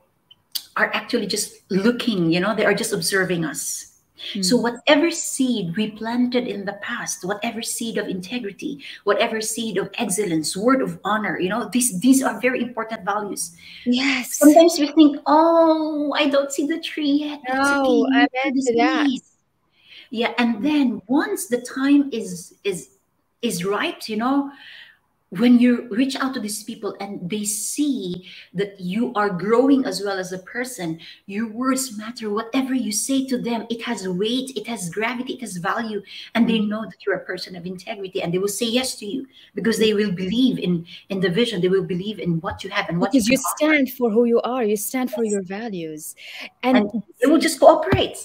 are 0.75 0.91
actually 0.93 1.27
just 1.27 1.61
looking, 1.69 2.31
you 2.31 2.39
know, 2.39 2.55
they 2.55 2.65
are 2.65 2.73
just 2.73 2.93
observing 2.93 3.45
us 3.45 3.90
Mm. 4.33 4.45
So, 4.45 4.57
whatever 4.57 5.11
seed 5.11 5.75
we 5.75 5.91
planted 5.91 6.47
in 6.47 6.65
the 6.65 6.73
past, 6.81 7.25
whatever 7.25 7.61
seed 7.61 7.97
of 7.97 8.07
integrity, 8.07 8.83
whatever 9.03 9.41
seed 9.41 9.77
of 9.77 9.89
excellence, 9.95 10.55
word 10.55 10.81
of 10.81 10.99
honor, 11.03 11.39
you 11.39 11.49
know, 11.49 11.69
these 11.69 11.99
these 11.99 12.23
are 12.23 12.39
very 12.39 12.61
important 12.61 13.03
values. 13.03 13.55
Yes. 13.85 14.37
Sometimes 14.37 14.79
we 14.79 14.87
think, 14.87 15.19
oh, 15.25 16.13
I 16.15 16.27
don't 16.27 16.51
see 16.51 16.67
the 16.67 16.79
tree 16.79 17.11
yet. 17.11 17.41
No, 17.49 18.07
I 18.13 18.27
meant 18.33 18.55
that. 18.77 19.19
Yeah, 20.09 20.33
and 20.37 20.63
then 20.63 21.01
once 21.07 21.47
the 21.47 21.61
time 21.61 22.09
is 22.11 22.55
is 22.63 22.89
is 23.41 23.65
right, 23.65 24.07
you 24.07 24.17
know, 24.17 24.51
when 25.31 25.59
you 25.59 25.87
reach 25.89 26.17
out 26.17 26.33
to 26.33 26.41
these 26.41 26.61
people 26.61 26.93
and 26.99 27.29
they 27.29 27.45
see 27.45 28.29
that 28.53 28.77
you 28.81 29.13
are 29.15 29.29
growing 29.29 29.85
as 29.85 30.03
well 30.03 30.19
as 30.19 30.33
a 30.33 30.39
person 30.39 30.99
your 31.25 31.47
words 31.47 31.97
matter. 31.97 32.29
Whatever 32.29 32.73
you 32.73 32.91
say 32.91 33.25
to 33.27 33.37
them 33.37 33.65
it 33.69 33.81
has 33.83 34.07
weight 34.07 34.51
it 34.57 34.67
has 34.67 34.89
gravity 34.89 35.33
it 35.33 35.41
has 35.41 35.55
value 35.55 36.01
and 36.35 36.49
they 36.49 36.59
mm. 36.59 36.67
know 36.67 36.83
that 36.83 37.05
you're 37.05 37.15
a 37.15 37.25
person 37.25 37.55
of 37.55 37.65
integrity 37.65 38.21
and 38.21 38.33
they 38.33 38.39
will 38.39 38.49
say 38.49 38.65
yes 38.65 38.95
to 38.95 39.05
you 39.05 39.25
because 39.55 39.79
they 39.79 39.93
will 39.93 40.11
believe 40.11 40.59
in 40.59 40.85
in 41.07 41.21
the 41.21 41.29
vision. 41.29 41.61
They 41.61 41.69
will 41.69 41.85
believe 41.85 42.19
in 42.19 42.41
what 42.41 42.61
you 42.63 42.69
have 42.69 42.89
and 42.89 42.99
what 42.99 43.13
because 43.13 43.29
you, 43.29 43.37
you 43.37 43.43
stand 43.55 43.87
offer. 43.87 43.97
for 43.97 44.09
who 44.11 44.25
you 44.25 44.41
are. 44.41 44.65
You 44.65 44.75
stand 44.75 45.11
for 45.11 45.23
your 45.23 45.43
values. 45.43 46.13
And, 46.63 46.77
and 46.77 47.03
they 47.21 47.27
will 47.27 47.39
just 47.39 47.57
cooperate. 47.57 48.17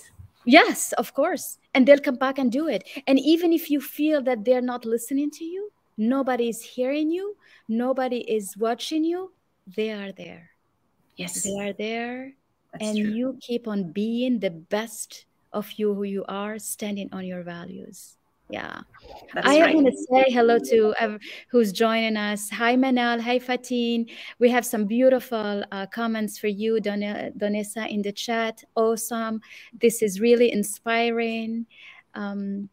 Yes 0.45 0.93
of 0.95 1.15
course. 1.15 1.59
And 1.73 1.87
they'll 1.87 2.01
come 2.01 2.17
back 2.17 2.39
and 2.39 2.51
do 2.51 2.67
it. 2.67 2.83
And 3.07 3.21
even 3.21 3.53
if 3.53 3.71
you 3.71 3.81
feel 3.81 4.23
that 4.23 4.45
they're 4.45 4.61
not 4.61 4.85
listening 4.85 5.31
to 5.33 5.45
you 5.45 5.71
nobody 5.97 6.49
is 6.49 6.63
hearing 6.63 7.11
you 7.11 7.37
nobody 7.69 8.19
is 8.19 8.57
watching 8.57 9.05
you 9.05 9.33
they 9.77 9.91
are 9.91 10.13
there 10.13 10.51
yes 11.17 11.43
they 11.43 11.59
are 11.59 11.73
there 11.73 12.33
That's 12.73 12.85
and 12.85 12.99
true. 12.99 13.11
you 13.15 13.39
keep 13.41 13.67
on 13.67 13.93
being 13.93 14.39
the 14.39 14.51
best 14.51 15.27
of 15.53 15.71
you 15.77 15.95
who 15.95 16.05
you 16.05 16.25
are 16.29 16.59
standing 16.59 17.09
on 17.13 17.25
your 17.25 17.43
values 17.43 18.17
Yeah. 18.49 18.87
That's 19.35 19.43
I 19.49 19.59
right. 19.61 19.75
want 19.75 19.91
to 19.91 19.97
say 20.07 20.31
hello 20.31 20.59
to 20.71 20.95
uh, 21.03 21.19
who's 21.51 21.73
joining 21.75 22.15
us. 22.17 22.47
Hi, 22.55 22.77
Manal. 22.79 23.19
Hi, 23.21 23.41
Fatin. 23.43 24.07
We 24.39 24.51
have 24.55 24.63
some 24.65 24.87
beautiful 24.87 25.65
uh, 25.75 25.87
comments 25.91 26.39
for 26.39 26.47
you, 26.47 26.79
Don- 26.79 27.35
Donessa, 27.35 27.91
in 27.91 28.03
the 28.07 28.13
chat. 28.15 28.63
Awesome. 28.79 29.41
This 29.83 29.99
is 30.01 30.21
really 30.23 30.53
inspiring. 30.53 31.67
Um, 32.15 32.71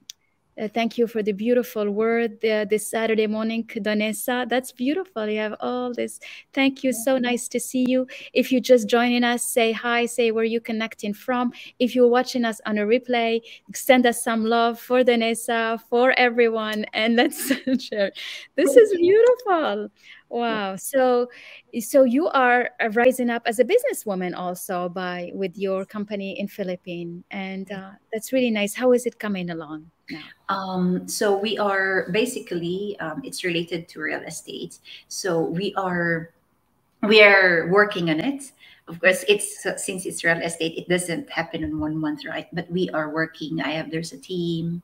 uh, 0.61 0.67
thank 0.67 0.97
you 0.97 1.07
for 1.07 1.23
the 1.23 1.31
beautiful 1.31 1.89
word 1.89 2.43
uh, 2.45 2.65
this 2.65 2.87
Saturday 2.87 3.25
morning, 3.25 3.63
Donessa. 3.63 4.47
That's 4.47 4.71
beautiful. 4.71 5.27
You 5.27 5.39
have 5.39 5.55
all 5.59 5.93
this. 5.93 6.19
Thank 6.53 6.83
you. 6.83 6.93
So 6.93 7.17
nice 7.17 7.47
to 7.49 7.59
see 7.59 7.85
you. 7.87 8.05
If 8.33 8.51
you're 8.51 8.61
just 8.61 8.87
joining 8.87 9.23
us, 9.23 9.43
say 9.43 9.71
hi, 9.71 10.05
say 10.05 10.31
where 10.31 10.43
you're 10.43 10.61
connecting 10.61 11.13
from. 11.13 11.53
If 11.79 11.95
you're 11.95 12.07
watching 12.07 12.45
us 12.45 12.61
on 12.67 12.77
a 12.77 12.81
replay, 12.81 13.41
send 13.73 14.05
us 14.05 14.23
some 14.23 14.45
love 14.45 14.79
for 14.79 15.03
Donessa, 15.03 15.81
for 15.89 16.11
everyone, 16.17 16.85
and 16.93 17.15
let's 17.21 17.51
share. 17.83 18.11
This 18.55 18.75
is 18.75 18.95
beautiful. 18.95 19.89
Wow. 20.29 20.75
So, 20.77 21.29
so 21.79 22.03
you 22.03 22.27
are 22.29 22.71
rising 22.93 23.29
up 23.29 23.43
as 23.45 23.59
a 23.59 23.63
businesswoman 23.63 24.35
also 24.35 24.89
by 24.89 25.31
with 25.33 25.57
your 25.57 25.85
company 25.85 26.39
in 26.39 26.47
Philippines, 26.47 27.23
and 27.29 27.71
uh, 27.71 27.91
that's 28.11 28.33
really 28.33 28.49
nice. 28.51 28.73
How 28.73 28.93
is 28.93 29.05
it 29.05 29.19
coming 29.19 29.49
along 29.51 29.91
Um, 30.49 31.07
so 31.07 31.37
we 31.37 31.57
are 31.57 32.09
basically 32.11 32.97
um, 32.99 33.21
it's 33.23 33.43
related 33.43 33.87
to 33.89 34.01
real 34.01 34.21
estate. 34.21 34.79
So 35.07 35.41
we 35.41 35.73
are 35.75 36.31
we 37.01 37.21
are 37.21 37.67
working 37.71 38.09
on 38.09 38.19
it. 38.19 38.51
Of 38.87 38.99
course, 38.99 39.23
it's 39.27 39.63
since 39.77 40.05
it's 40.05 40.23
real 40.23 40.41
estate, 40.41 40.77
it 40.77 40.89
doesn't 40.89 41.29
happen 41.29 41.63
in 41.63 41.79
one 41.79 41.97
month, 41.97 42.25
right? 42.25 42.47
But 42.53 42.69
we 42.69 42.89
are 42.89 43.09
working. 43.09 43.61
I 43.61 43.71
have 43.71 43.91
there's 43.91 44.11
a 44.11 44.19
team 44.19 44.83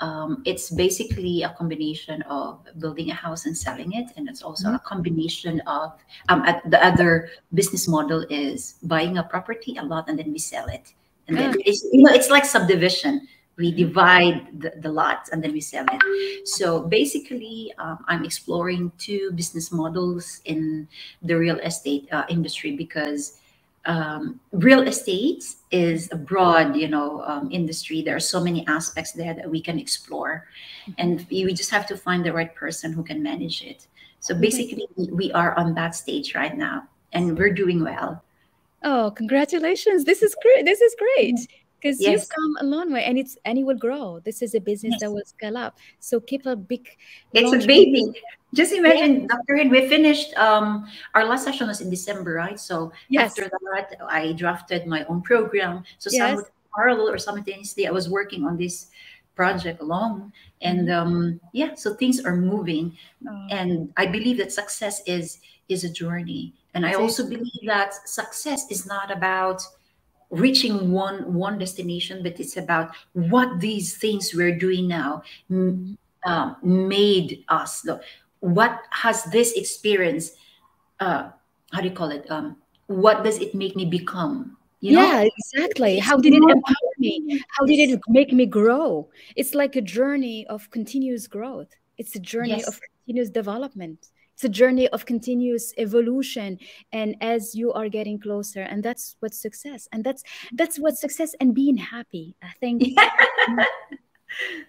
um, 0.00 0.42
it's 0.46 0.70
basically 0.70 1.42
a 1.42 1.50
combination 1.50 2.22
of 2.22 2.58
building 2.78 3.10
a 3.10 3.14
house 3.14 3.46
and 3.46 3.56
selling 3.56 3.92
it 3.92 4.10
and 4.16 4.28
it's 4.28 4.42
also 4.42 4.68
mm-hmm. 4.68 4.76
a 4.76 4.80
combination 4.80 5.60
of 5.66 5.92
um, 6.28 6.44
the 6.66 6.84
other 6.84 7.28
business 7.54 7.86
model 7.86 8.24
is 8.30 8.76
buying 8.82 9.18
a 9.18 9.22
property 9.22 9.76
a 9.78 9.82
lot 9.84 10.08
and 10.08 10.18
then 10.18 10.32
we 10.32 10.38
sell 10.38 10.66
it 10.68 10.94
and 11.28 11.36
then 11.36 11.54
it's 11.64 11.86
you 11.92 12.02
know 12.02 12.12
it's 12.12 12.30
like 12.30 12.44
subdivision 12.44 13.28
we 13.60 13.70
divide 13.70 14.58
the, 14.58 14.72
the 14.80 14.90
lots 14.90 15.28
and 15.30 15.44
then 15.44 15.52
we 15.52 15.60
sell 15.60 15.84
it 15.92 16.48
so 16.48 16.80
basically 16.80 17.72
um, 17.78 17.98
i'm 18.08 18.24
exploring 18.24 18.90
two 18.98 19.30
business 19.32 19.70
models 19.70 20.40
in 20.46 20.88
the 21.22 21.36
real 21.36 21.58
estate 21.60 22.08
uh, 22.10 22.24
industry 22.28 22.74
because 22.74 23.36
um, 23.86 24.40
real 24.52 24.82
estate 24.86 25.42
is 25.70 26.10
a 26.12 26.16
broad, 26.16 26.76
you 26.76 26.86
know, 26.86 27.22
um, 27.22 27.50
industry. 27.50 28.02
There 28.02 28.14
are 28.14 28.20
so 28.20 28.38
many 28.38 28.66
aspects 28.66 29.12
there 29.12 29.32
that 29.32 29.50
we 29.50 29.62
can 29.62 29.78
explore, 29.78 30.46
and 30.98 31.26
we 31.30 31.54
just 31.54 31.70
have 31.70 31.86
to 31.86 31.96
find 31.96 32.22
the 32.22 32.30
right 32.30 32.54
person 32.54 32.92
who 32.92 33.02
can 33.02 33.22
manage 33.22 33.62
it. 33.62 33.86
So 34.20 34.34
basically, 34.34 34.86
we 34.96 35.32
are 35.32 35.58
on 35.58 35.72
that 35.76 35.94
stage 35.94 36.34
right 36.34 36.54
now, 36.54 36.88
and 37.14 37.38
we're 37.38 37.54
doing 37.54 37.82
well. 37.82 38.22
Oh, 38.82 39.12
congratulations! 39.16 40.04
This 40.04 40.22
is 40.22 40.36
great. 40.42 40.66
This 40.66 40.82
is 40.82 40.94
great 40.98 41.48
because 41.80 42.00
yes. 42.00 42.12
you've 42.12 42.28
come 42.28 42.56
a 42.60 42.64
long 42.64 42.92
way, 42.92 43.04
and 43.04 43.18
it's 43.18 43.38
and 43.44 43.58
it 43.58 43.64
will 43.64 43.78
grow. 43.78 44.20
This 44.20 44.42
is 44.42 44.54
a 44.54 44.60
business 44.60 44.92
yes. 44.92 45.00
that 45.00 45.10
will 45.10 45.24
scale 45.24 45.56
up. 45.56 45.78
So 45.98 46.20
keep 46.20 46.46
a 46.46 46.56
big. 46.56 46.88
It's 47.32 47.52
a 47.52 47.66
baby. 47.66 48.12
Just 48.52 48.72
imagine, 48.72 49.22
yeah. 49.22 49.26
Dr. 49.28 49.68
We 49.70 49.88
finished 49.88 50.34
um, 50.34 50.88
our 51.14 51.24
last 51.24 51.44
session 51.44 51.68
was 51.68 51.80
in 51.80 51.88
December, 51.88 52.34
right? 52.34 52.58
So 52.58 52.92
yes. 53.08 53.30
after 53.30 53.48
that, 53.48 53.96
I 54.08 54.32
drafted 54.32 54.86
my 54.86 55.04
own 55.04 55.22
program. 55.22 55.84
So 55.98 56.10
yes. 56.12 56.42
parallel 56.74 57.10
or 57.10 57.18
simultaneously, 57.18 57.86
I 57.86 57.92
was 57.92 58.08
working 58.08 58.44
on 58.44 58.56
this 58.56 58.88
project 59.36 59.80
along. 59.80 60.32
And 60.62 60.88
mm-hmm. 60.88 61.14
um, 61.14 61.40
yeah, 61.52 61.74
so 61.74 61.94
things 61.94 62.24
are 62.24 62.36
moving. 62.36 62.96
Oh. 63.28 63.46
And 63.50 63.92
I 63.96 64.06
believe 64.06 64.36
that 64.38 64.52
success 64.52 65.00
is 65.06 65.38
is 65.68 65.84
a 65.84 65.90
journey. 65.90 66.52
And 66.74 66.84
I 66.84 66.94
also 66.94 67.22
believe 67.28 67.64
that 67.66 67.94
success 68.08 68.66
is 68.70 68.86
not 68.86 69.10
about 69.10 69.62
reaching 70.30 70.92
one 70.92 71.34
one 71.34 71.58
destination, 71.58 72.22
but 72.22 72.38
it's 72.40 72.56
about 72.56 72.94
what 73.12 73.60
these 73.60 73.96
things 73.96 74.32
we're 74.34 74.56
doing 74.56 74.88
now 74.88 75.22
um, 75.50 76.56
made 76.62 77.44
us. 77.48 77.86
What 78.40 78.80
has 78.90 79.24
this 79.24 79.52
experience 79.52 80.32
uh 81.00 81.30
how 81.72 81.80
do 81.80 81.88
you 81.88 81.94
call 81.94 82.10
it? 82.10 82.30
Um 82.30 82.56
what 82.86 83.22
does 83.22 83.38
it 83.38 83.54
make 83.54 83.76
me 83.76 83.84
become? 83.84 84.56
You 84.80 84.96
know? 84.96 85.02
yeah 85.02 85.28
exactly. 85.28 85.98
How 85.98 86.16
did 86.16 86.32
it 86.32 86.42
empower 86.42 86.92
me? 86.98 87.42
how 87.58 87.66
did 87.66 87.90
it 87.90 88.00
make 88.08 88.32
me 88.32 88.46
grow? 88.46 89.08
It's 89.36 89.54
like 89.54 89.76
a 89.76 89.82
journey 89.82 90.46
of 90.46 90.70
continuous 90.70 91.26
growth. 91.26 91.68
It's 91.98 92.16
a 92.16 92.20
journey 92.20 92.50
yes. 92.50 92.68
of 92.68 92.80
continuous 92.80 93.30
development 93.30 94.08
it's 94.40 94.44
a 94.46 94.48
journey 94.48 94.88
of 94.88 95.04
continuous 95.04 95.74
evolution 95.76 96.58
and 96.92 97.14
as 97.20 97.54
you 97.54 97.70
are 97.74 97.90
getting 97.90 98.18
closer 98.18 98.62
and 98.62 98.82
that's 98.82 99.16
what 99.20 99.34
success 99.34 99.86
and 99.92 100.02
that's 100.02 100.22
that's 100.52 100.78
what 100.78 100.96
success 100.96 101.34
and 101.40 101.54
being 101.54 101.76
happy 101.76 102.34
i 102.42 102.50
think 102.58 102.82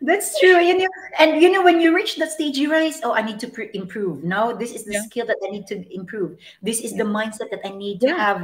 That's 0.01 0.39
true. 0.39 0.57
You 0.57 0.75
know, 0.79 0.87
and 1.19 1.39
you 1.39 1.51
know, 1.51 1.63
when 1.63 1.79
you 1.79 1.95
reach 1.95 2.15
that 2.17 2.31
stage, 2.31 2.57
you 2.57 2.71
realize, 2.71 2.99
oh, 3.03 3.13
I 3.13 3.21
need 3.21 3.39
to 3.41 3.77
improve. 3.77 4.23
No, 4.23 4.57
this 4.57 4.73
is 4.73 4.85
the 4.85 4.93
yeah. 4.93 5.03
skill 5.03 5.27
that 5.27 5.37
I 5.45 5.51
need 5.51 5.67
to 5.67 5.85
improve. 5.93 6.39
This 6.63 6.81
is 6.81 6.91
yeah. 6.93 7.03
the 7.03 7.09
mindset 7.09 7.51
that 7.51 7.61
I 7.63 7.69
need 7.69 8.01
to 8.01 8.09
have. 8.09 8.41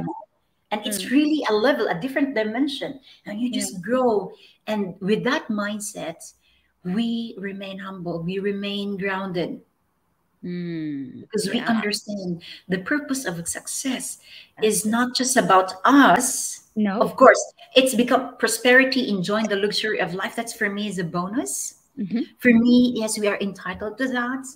And 0.70 0.86
it's 0.86 1.02
mm. 1.02 1.10
really 1.10 1.44
a 1.50 1.52
level, 1.52 1.88
a 1.88 2.00
different 2.00 2.36
dimension. 2.36 3.00
And 3.26 3.40
you 3.40 3.50
just 3.50 3.82
grow. 3.82 4.30
And 4.68 4.94
with 5.00 5.24
that 5.24 5.48
mindset, 5.48 6.22
we 6.84 7.34
remain 7.36 7.80
humble, 7.80 8.22
we 8.22 8.38
remain 8.38 8.96
grounded. 8.96 9.60
Mm. 10.44 11.20
Because 11.20 11.50
we 11.50 11.60
understand 11.60 12.42
the 12.68 12.78
purpose 12.78 13.24
of 13.24 13.46
success 13.48 14.18
is 14.62 14.86
not 14.86 15.16
just 15.16 15.36
about 15.36 15.74
us. 15.84 16.68
No. 16.76 17.00
Of 17.00 17.16
course, 17.16 17.42
it's 17.74 17.94
become 17.94 18.36
prosperity, 18.36 19.08
enjoying 19.08 19.48
the 19.48 19.56
luxury 19.56 20.00
of 20.00 20.14
life. 20.14 20.36
That's 20.36 20.52
for 20.52 20.70
me 20.70 20.88
is 20.88 20.98
a 20.98 21.04
bonus. 21.04 21.74
Mm-hmm. 21.98 22.20
For 22.38 22.52
me, 22.52 22.92
yes, 22.94 23.18
we 23.18 23.26
are 23.26 23.38
entitled 23.40 23.98
to 23.98 24.08
that 24.08 24.46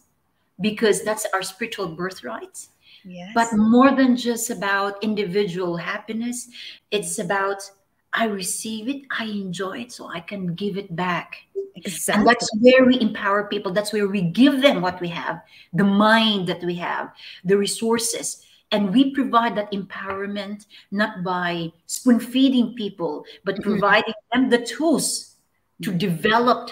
because 0.61 1.03
that's 1.03 1.27
our 1.35 1.43
spiritual 1.43 1.89
birthright. 1.89 2.69
Yes. 3.05 3.33
But 3.35 3.53
more 3.55 3.91
than 3.97 4.17
just 4.17 4.51
about 4.51 5.03
individual 5.03 5.77
happiness, 5.77 6.49
it's 6.93 7.19
about 7.19 7.69
I 8.13 8.27
receive 8.27 8.89
it, 8.89 9.03
I 9.11 9.25
enjoy 9.25 9.81
it, 9.81 9.93
so 9.93 10.09
I 10.09 10.21
can 10.21 10.55
give 10.55 10.77
it 10.77 10.95
back. 10.95 11.37
Exactly. 11.75 12.21
And 12.21 12.29
that's 12.29 12.51
where 12.61 12.85
we 12.85 13.01
empower 13.01 13.45
people. 13.45 13.73
That's 13.73 13.93
where 13.93 14.07
we 14.07 14.23
give 14.23 14.61
them 14.61 14.83
what 14.83 15.01
we 15.01 15.09
have, 15.09 15.41
the 15.73 15.85
mind 15.85 16.47
that 16.49 16.63
we 16.63 16.75
have, 16.77 17.13
the 17.45 17.57
resources 17.57 18.45
and 18.73 18.93
we 18.93 19.11
provide 19.11 19.55
that 19.57 19.71
empowerment 19.71 20.67
not 20.91 21.23
by 21.23 21.71
spoon 21.87 22.19
feeding 22.19 22.75
people, 22.75 23.25
but 23.45 23.57
mm-hmm. 23.57 23.71
providing 23.71 24.15
them 24.33 24.49
the 24.49 24.65
tools 24.65 25.37
to 25.83 25.93
develop 25.93 26.71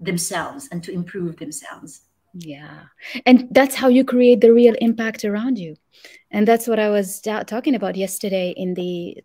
themselves 0.00 0.68
and 0.72 0.82
to 0.82 0.92
improve 0.92 1.36
themselves. 1.36 2.02
Yeah. 2.38 2.82
And 3.24 3.48
that's 3.50 3.74
how 3.74 3.88
you 3.88 4.04
create 4.04 4.42
the 4.42 4.52
real 4.52 4.74
impact 4.82 5.24
around 5.24 5.58
you. 5.58 5.76
And 6.30 6.46
that's 6.46 6.68
what 6.68 6.78
I 6.78 6.90
was 6.90 7.22
talking 7.22 7.74
about 7.74 7.96
yesterday 7.96 8.52
in 8.54 8.74
the 8.74 9.16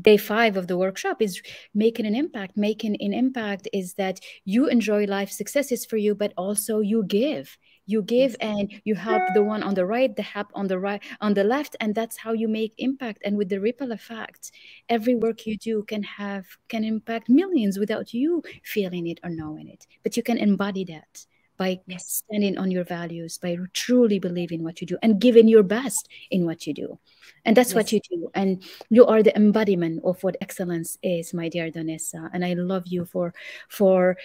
day 0.00 0.16
five 0.16 0.56
of 0.56 0.68
the 0.68 0.78
workshop 0.78 1.20
is 1.20 1.42
making 1.74 2.06
an 2.06 2.14
impact. 2.14 2.56
Making 2.56 2.96
an 3.00 3.12
impact 3.12 3.66
is 3.72 3.94
that 3.94 4.20
you 4.44 4.68
enjoy 4.68 5.06
life, 5.06 5.30
successes 5.30 5.84
for 5.84 5.96
you, 5.96 6.14
but 6.14 6.32
also 6.36 6.78
you 6.78 7.02
give 7.04 7.58
you 7.86 8.00
give 8.02 8.34
and 8.40 8.72
you 8.84 8.94
help 8.94 9.22
the 9.34 9.42
one 9.42 9.62
on 9.62 9.74
the 9.74 9.84
right 9.84 10.16
the 10.16 10.22
help 10.22 10.46
on 10.54 10.66
the 10.68 10.78
right 10.78 11.02
on 11.20 11.34
the 11.34 11.44
left 11.44 11.76
and 11.80 11.94
that's 11.94 12.16
how 12.16 12.32
you 12.32 12.48
make 12.48 12.72
impact 12.78 13.20
and 13.26 13.36
with 13.36 13.50
the 13.50 13.60
ripple 13.60 13.92
effect 13.92 14.50
every 14.88 15.14
work 15.14 15.44
you 15.44 15.54
do 15.58 15.82
can 15.82 16.02
have 16.02 16.46
can 16.68 16.82
impact 16.82 17.28
millions 17.28 17.78
without 17.78 18.14
you 18.14 18.42
feeling 18.62 19.06
it 19.06 19.20
or 19.22 19.28
knowing 19.28 19.68
it 19.68 19.86
but 20.02 20.16
you 20.16 20.22
can 20.22 20.38
embody 20.38 20.82
that 20.82 21.26
by 21.56 21.80
yes. 21.86 22.22
standing 22.24 22.58
on 22.58 22.70
your 22.70 22.84
values 22.84 23.38
by 23.38 23.56
truly 23.72 24.18
believing 24.18 24.62
what 24.62 24.80
you 24.80 24.86
do 24.86 24.98
and 25.02 25.20
giving 25.20 25.48
your 25.48 25.62
best 25.62 26.08
in 26.30 26.44
what 26.44 26.66
you 26.66 26.74
do. 26.74 26.98
And 27.46 27.56
that's 27.56 27.70
yes. 27.70 27.74
what 27.74 27.92
you 27.92 28.00
do. 28.10 28.30
And 28.34 28.62
you 28.90 29.06
are 29.06 29.22
the 29.22 29.34
embodiment 29.36 30.00
of 30.04 30.22
what 30.22 30.36
excellence 30.40 30.98
is 31.02 31.34
my 31.34 31.48
dear 31.48 31.70
donessa 31.70 32.30
and 32.32 32.44
i 32.44 32.54
love 32.54 32.84
you 32.86 33.04
for 33.04 33.34
for 33.68 34.16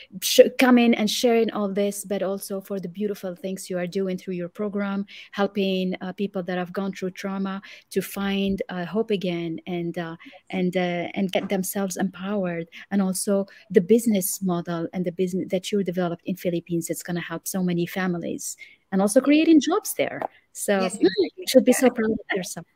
coming 0.57 0.93
and 0.93 1.09
sharing 1.09 1.51
all 1.51 1.69
this 1.69 2.05
but 2.05 2.21
also 2.23 2.61
for 2.61 2.79
the 2.79 2.87
beautiful 2.87 3.35
things 3.35 3.69
you 3.69 3.77
are 3.77 3.87
doing 3.87 4.17
through 4.17 4.33
your 4.33 4.49
program 4.49 5.05
helping 5.31 5.95
uh, 6.01 6.13
people 6.13 6.43
that 6.43 6.57
have 6.57 6.73
gone 6.73 6.91
through 6.91 7.11
trauma 7.11 7.61
to 7.89 8.01
find 8.01 8.61
uh, 8.69 8.85
hope 8.85 9.11
again 9.11 9.59
and 9.67 9.97
uh, 9.97 10.15
and 10.49 10.75
uh, 10.77 11.07
and 11.13 11.31
get 11.31 11.49
themselves 11.49 11.97
empowered. 11.97 12.67
And 12.91 13.01
also 13.01 13.45
the 13.69 13.81
business 13.81 14.41
model 14.41 14.87
and 14.93 15.05
the 15.05 15.11
business 15.11 15.47
that 15.49 15.71
you 15.71 15.83
developed 15.83 16.23
in 16.25 16.35
philippines 16.35 16.89
it's 16.89 17.03
going 17.03 17.18
to 17.19 17.25
help 17.25 17.47
so 17.47 17.63
many 17.63 17.85
families 17.85 18.57
and 18.91 19.01
also 19.01 19.21
creating 19.21 19.59
jobs 19.59 19.93
there 19.93 20.21
so 20.53 20.81
yes, 20.81 20.97
you 20.99 21.47
should 21.47 21.65
be 21.65 21.73
so 21.73 21.89
proud 21.89 22.11
of 22.11 22.19
yourself 22.35 22.65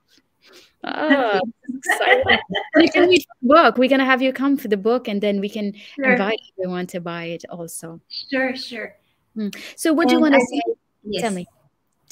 Oh, 0.86 1.40
you 2.76 2.90
can 2.94 3.08
read 3.08 3.22
the 3.22 3.48
book. 3.48 3.78
We're 3.78 3.88
gonna 3.88 4.04
have 4.04 4.22
you 4.22 4.34
come 4.34 4.58
for 4.58 4.68
the 4.68 4.76
book, 4.76 5.08
and 5.08 5.22
then 5.22 5.40
we 5.40 5.48
can 5.48 5.74
sure. 5.96 6.12
invite 6.12 6.40
everyone 6.60 6.88
to 6.88 7.00
buy 7.00 7.26
it 7.26 7.46
also. 7.50 8.02
Sure, 8.10 8.54
sure. 8.54 8.94
Mm. 9.38 9.56
So, 9.78 9.94
what 9.94 10.04
and 10.04 10.10
do 10.10 10.16
you 10.16 10.22
want 10.22 10.34
to 10.34 10.42
say? 10.42 10.62
Yes. 11.04 11.22
Tell 11.22 11.32
me. 11.32 11.48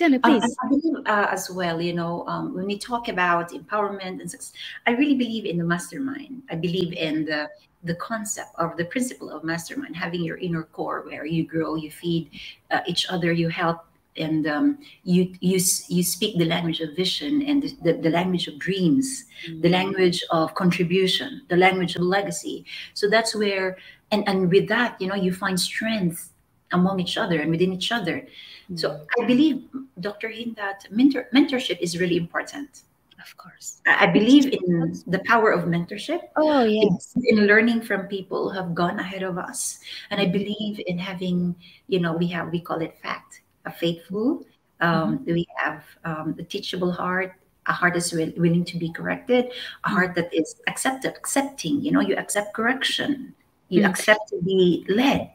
Tell 0.02 0.10
me, 0.10 0.18
please. 0.18 0.44
Um, 0.44 0.50
I 0.64 0.68
believe 0.68 0.98
uh, 1.06 1.28
as 1.30 1.52
well, 1.52 1.80
you 1.80 1.94
know, 1.94 2.26
um, 2.26 2.56
when 2.56 2.66
we 2.66 2.76
talk 2.80 3.08
about 3.08 3.52
empowerment 3.52 4.20
and 4.20 4.32
success, 4.32 4.52
I 4.88 4.92
really 4.94 5.14
believe 5.14 5.46
in 5.46 5.60
the 5.60 5.64
mastermind. 5.64 6.42
I 6.50 6.56
believe 6.56 6.92
in 6.94 7.24
the 7.24 7.52
the 7.84 7.94
concept 7.94 8.50
of 8.56 8.76
the 8.78 8.86
principle 8.86 9.30
of 9.30 9.44
mastermind, 9.44 9.96
having 9.96 10.24
your 10.24 10.38
inner 10.38 10.64
core 10.64 11.04
where 11.06 11.28
you 11.28 11.46
grow, 11.46 11.76
you 11.76 11.92
feed 11.92 12.32
uh, 12.72 12.80
each 12.88 13.06
other, 13.12 13.32
you 13.32 13.50
help 13.50 13.86
and 14.18 14.48
um, 14.48 14.80
you 15.04 15.36
you 15.40 15.60
you 15.88 16.02
speak 16.02 16.36
the 16.40 16.46
language 16.46 16.80
of 16.80 16.96
vision 16.96 17.44
and 17.44 17.62
the, 17.84 17.94
the, 17.94 18.10
language 18.10 18.48
of 18.48 18.58
dreams 18.58 19.26
mm-hmm. 19.46 19.62
the 19.62 19.70
language 19.70 20.22
of 20.32 20.54
contribution 20.54 21.42
the 21.48 21.56
language 21.56 21.96
of 21.96 22.02
legacy 22.02 22.66
so 22.94 23.10
that's 23.10 23.34
where 23.34 23.78
and 24.12 24.28
and 24.28 24.52
with 24.52 24.68
that 24.68 25.00
you 25.00 25.08
know 25.08 25.16
you 25.16 25.32
find 25.32 25.58
strength 25.58 26.32
among 26.72 27.00
each 27.00 27.18
other 27.18 27.40
and 27.40 27.52
within 27.52 27.74
each 27.74 27.92
other. 27.92 28.26
So 28.76 29.06
i 29.20 29.26
believe 29.26 29.68
dr 30.00 30.30
hynd 30.30 30.56
that 30.56 30.88
mentor, 30.92 31.28
mentorship 31.34 31.80
is 31.80 32.00
really 32.00 32.18
important 32.18 32.84
of 33.20 33.36
course 33.38 33.82
i 33.86 34.08
believe 34.08 34.48
in 34.48 34.96
the 35.08 35.20
power 35.26 35.52
of 35.52 35.66
mentorship 35.66 36.22
oh 36.38 36.64
yes 36.64 37.14
in 37.26 37.46
learning 37.46 37.82
from 37.82 38.08
people 38.08 38.50
who 38.50 38.58
have 38.58 38.74
gone 38.74 38.98
ahead 39.00 39.24
of 39.24 39.38
us 39.38 39.80
and 40.10 40.22
i 40.22 40.26
believe 40.26 40.82
in 40.88 40.98
having 40.98 41.54
you 41.88 42.00
know 42.00 42.14
we 42.14 42.28
have 42.28 42.50
we 42.50 42.60
call 42.60 42.82
it 42.82 42.98
fact 43.04 43.42
a 43.66 43.72
faithful. 43.72 44.46
Um, 44.80 45.20
mm-hmm. 45.20 45.34
We 45.34 45.48
have 45.58 45.84
um, 46.04 46.36
a 46.40 46.44
teachable 46.44 46.92
heart, 46.92 47.34
a 47.68 47.74
heart 47.74 47.94
that's 47.94 48.12
will, 48.12 48.32
willing 48.38 48.66
to 48.66 48.78
be 48.78 48.92
corrected, 48.92 49.46
a 49.46 49.50
mm-hmm. 49.50 49.94
heart 49.94 50.16
that 50.16 50.34
is 50.34 50.56
accepted, 50.68 51.16
accepting. 51.16 51.82
You 51.82 51.92
know, 51.92 52.02
you 52.02 52.16
accept 52.16 52.54
correction, 52.54 53.34
you 53.70 53.82
mm-hmm. 53.82 53.92
accept 53.92 54.30
to 54.30 54.42
be 54.42 54.86
led. 54.90 55.32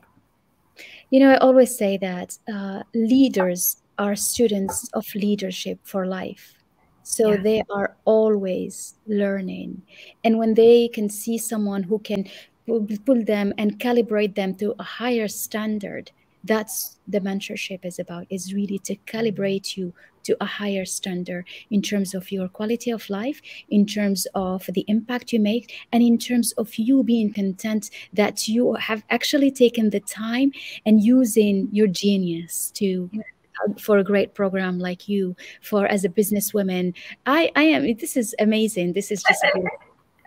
You 1.11 1.21
know, 1.21 1.33
I 1.33 1.37
always 1.39 1.77
say 1.77 1.97
that 1.99 2.39
uh, 2.53 2.83
leaders 2.95 3.83
are 3.99 4.17
students 4.17 4.89
of 4.93 5.07
leadership 5.15 5.79
for 5.83 6.07
life. 6.07 6.55
So 7.03 7.33
yeah. 7.33 7.43
they 7.43 7.63
are 7.71 7.97
always 8.05 8.95
learning. 9.07 9.83
And 10.25 10.39
when 10.39 10.55
they 10.55 10.89
can 10.89 11.09
see 11.09 11.39
someone 11.39 11.85
who 11.85 12.01
can 12.01 12.29
pull 12.67 13.25
them 13.25 13.55
and 13.59 13.79
calibrate 13.79 14.35
them 14.35 14.55
to 14.57 14.75
a 14.79 14.83
higher 14.83 15.29
standard, 15.29 16.11
that's 16.47 16.99
the 17.09 17.21
mentorship 17.21 17.85
is 17.85 17.99
about 17.99 18.27
is 18.31 18.55
really 18.55 18.79
to 18.81 18.97
calibrate 19.07 19.77
you 19.77 19.93
to 20.27 20.37
a 20.41 20.45
higher 20.45 20.85
standard 20.85 21.47
in 21.71 21.81
terms 21.81 22.15
of 22.15 22.33
your 22.33 22.49
quality 22.49 22.91
of 22.91 23.09
life 23.09 23.41
in 23.69 23.87
terms 23.87 24.27
of 24.35 24.67
the 24.75 24.85
impact 24.89 25.33
you 25.33 25.41
make 25.41 25.73
and 25.93 26.03
in 26.03 26.19
terms 26.19 26.53
of 26.53 26.75
you 26.77 27.03
being 27.03 27.33
content 27.33 27.91
that 28.13 28.49
you 28.49 28.75
have 28.75 29.05
actually 29.11 29.51
taken 29.51 29.91
the 29.91 30.01
time 30.01 30.51
and 30.85 31.03
using 31.03 31.69
your 31.71 31.87
genius 31.87 32.71
to 32.73 33.09
uh, 33.15 33.73
for 33.79 33.99
a 33.99 34.05
great 34.05 34.35
program 34.35 34.79
like 34.79 35.09
you 35.09 35.35
for 35.63 35.87
as 35.87 36.05
a 36.05 36.09
businesswoman. 36.09 36.93
I 37.25 37.51
i 37.57 37.63
am 37.63 37.83
this 37.97 38.17
is 38.17 38.35
amazing. 38.39 38.93
This 38.93 39.11
is 39.11 39.23
just 39.23 39.45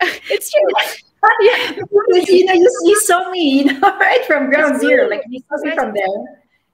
it's 0.30 0.50
true 0.50 1.09
yeah, 1.40 1.72
because 1.72 2.28
you 2.28 2.44
know, 2.44 2.52
you, 2.54 2.80
you 2.84 3.00
saw 3.00 3.30
me, 3.30 3.62
you 3.62 3.64
know, 3.64 3.80
right 3.98 4.24
from 4.26 4.50
ground 4.50 4.80
zero, 4.80 5.08
like 5.08 5.22
you 5.28 5.40
saw 5.48 5.56
me 5.62 5.74
from 5.74 5.92
there. 5.94 6.06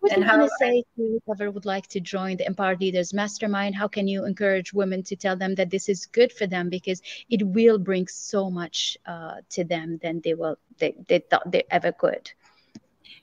What 0.01 0.13
and 0.13 0.25
how 0.25 0.47
say 0.59 0.85
to 0.97 1.21
whoever 1.27 1.51
would 1.51 1.65
like 1.65 1.87
to 1.89 2.01
join 2.01 2.37
the 2.37 2.47
Empowered 2.47 2.81
Leaders 2.81 3.13
Mastermind? 3.13 3.75
How 3.75 3.89
can 3.89 4.07
you 4.07 4.25
encourage 4.25 4.73
women 4.73 5.03
to 5.05 5.17
tell 5.17 5.37
them 5.37 5.55
that 5.57 5.71
this 5.71 5.89
is 5.89 6.07
good 6.07 6.33
for 6.33 6.47
them 6.47 6.69
because 6.69 7.03
it 7.31 7.43
will 7.47 7.79
bring 7.79 8.07
so 8.07 8.51
much 8.51 8.97
uh, 9.07 9.37
to 9.51 9.65
them 9.65 9.99
than 10.03 10.21
they 10.23 10.35
will 10.35 10.59
they, 10.79 10.95
they 11.09 11.19
thought 11.19 11.51
they 11.51 11.65
ever 11.71 11.93
could? 11.93 12.31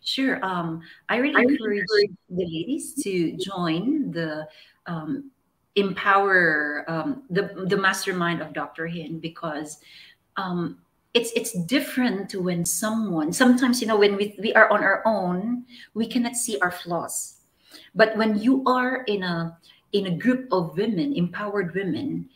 Sure. 0.03 0.43
Um, 0.43 0.81
I 1.07 1.17
really 1.17 1.35
I 1.35 1.41
encourage 1.41 1.85
the 2.29 2.43
ladies 2.43 2.93
to 3.03 3.37
join 3.37 4.11
the 4.11 4.47
um, 4.85 5.31
empower 5.75 6.83
um, 6.87 7.23
the 7.29 7.65
the 7.67 7.77
mastermind 7.77 8.41
of 8.41 8.53
Dr. 8.53 8.87
Hynd 8.87 9.21
because 9.21 9.79
um, 10.37 10.79
it's 11.13 11.31
it's 11.35 11.53
different 11.65 12.29
to 12.29 12.41
when 12.41 12.65
someone 12.65 13.31
sometimes 13.33 13.81
you 13.81 13.87
know 13.87 13.97
when 13.97 14.17
we, 14.17 14.35
we 14.39 14.53
are 14.53 14.69
on 14.71 14.83
our 14.83 15.03
own 15.05 15.65
we 15.93 16.07
cannot 16.07 16.35
see 16.35 16.59
our 16.59 16.71
flaws. 16.71 17.35
But 17.95 18.17
when 18.17 18.39
you 18.39 18.63
are 18.65 19.03
in 19.03 19.23
a 19.23 19.57
in 19.93 20.07
a 20.07 20.17
group 20.17 20.47
of 20.51 20.77
women 20.77 21.13
empowered 21.13 21.75
women 21.75 22.29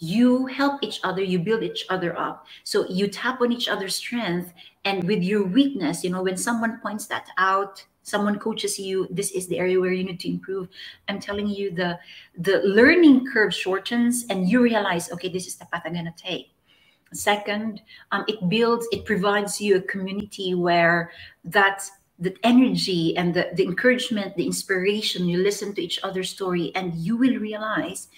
you 0.00 0.46
help 0.46 0.82
each 0.82 1.00
other 1.04 1.22
you 1.22 1.38
build 1.38 1.62
each 1.62 1.86
other 1.90 2.18
up. 2.18 2.46
So 2.64 2.88
you 2.88 3.08
tap 3.08 3.40
on 3.40 3.52
each 3.52 3.68
other's 3.68 3.96
strength 3.96 4.52
and 4.84 5.04
with 5.04 5.22
your 5.22 5.44
weakness 5.44 6.04
you 6.04 6.10
know 6.10 6.22
when 6.22 6.36
someone 6.36 6.80
points 6.80 7.06
that 7.06 7.28
out 7.38 7.84
someone 8.02 8.38
coaches 8.38 8.78
you 8.78 9.08
this 9.10 9.30
is 9.32 9.48
the 9.48 9.58
area 9.58 9.80
where 9.80 9.92
you 9.92 10.04
need 10.04 10.20
to 10.20 10.28
improve 10.28 10.68
i'm 11.08 11.18
telling 11.18 11.48
you 11.48 11.70
the 11.74 11.98
the 12.38 12.58
learning 12.64 13.26
curve 13.32 13.52
shortens 13.54 14.26
and 14.30 14.48
you 14.48 14.62
realize 14.62 15.10
okay 15.10 15.28
this 15.28 15.46
is 15.46 15.56
the 15.56 15.64
path 15.66 15.82
i'm 15.86 15.94
going 15.94 16.04
to 16.04 16.12
take 16.16 16.53
Second, 17.14 17.80
um, 18.12 18.24
it 18.28 18.48
builds, 18.48 18.86
it 18.92 19.04
provides 19.04 19.60
you 19.60 19.76
a 19.76 19.80
community 19.80 20.54
where 20.54 21.12
that 21.44 21.88
that 22.20 22.36
energy 22.44 23.16
and 23.16 23.34
the, 23.34 23.50
the 23.54 23.64
encouragement, 23.64 24.36
the 24.36 24.46
inspiration, 24.46 25.26
you 25.26 25.38
listen 25.38 25.74
to 25.74 25.82
each 25.82 25.98
other's 26.02 26.30
story, 26.30 26.70
and 26.74 26.94
you 26.94 27.16
will 27.16 27.36
realize 27.38 28.08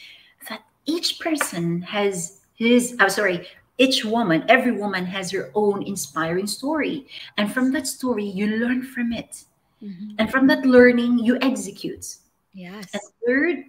that 0.49 0.63
each 0.85 1.19
person 1.19 1.81
has 1.83 2.41
his, 2.57 2.95
I'm 3.01 3.11
sorry, 3.11 3.49
each 3.79 4.05
woman, 4.05 4.45
every 4.49 4.73
woman 4.73 5.05
has 5.07 5.31
her 5.33 5.51
own 5.55 5.83
inspiring 5.83 6.47
story. 6.47 7.07
And 7.37 7.53
from 7.53 7.73
that 7.73 7.87
story, 7.87 8.25
you 8.25 8.59
learn 8.59 8.83
from 8.83 9.13
it. 9.13 9.45
Mm-hmm. 9.83 10.17
And 10.19 10.31
from 10.31 10.47
that 10.47 10.65
learning, 10.65 11.19
you 11.19 11.39
execute. 11.43 12.17
Yes. 12.55 12.87
And 12.93 13.03
third, 13.27 13.65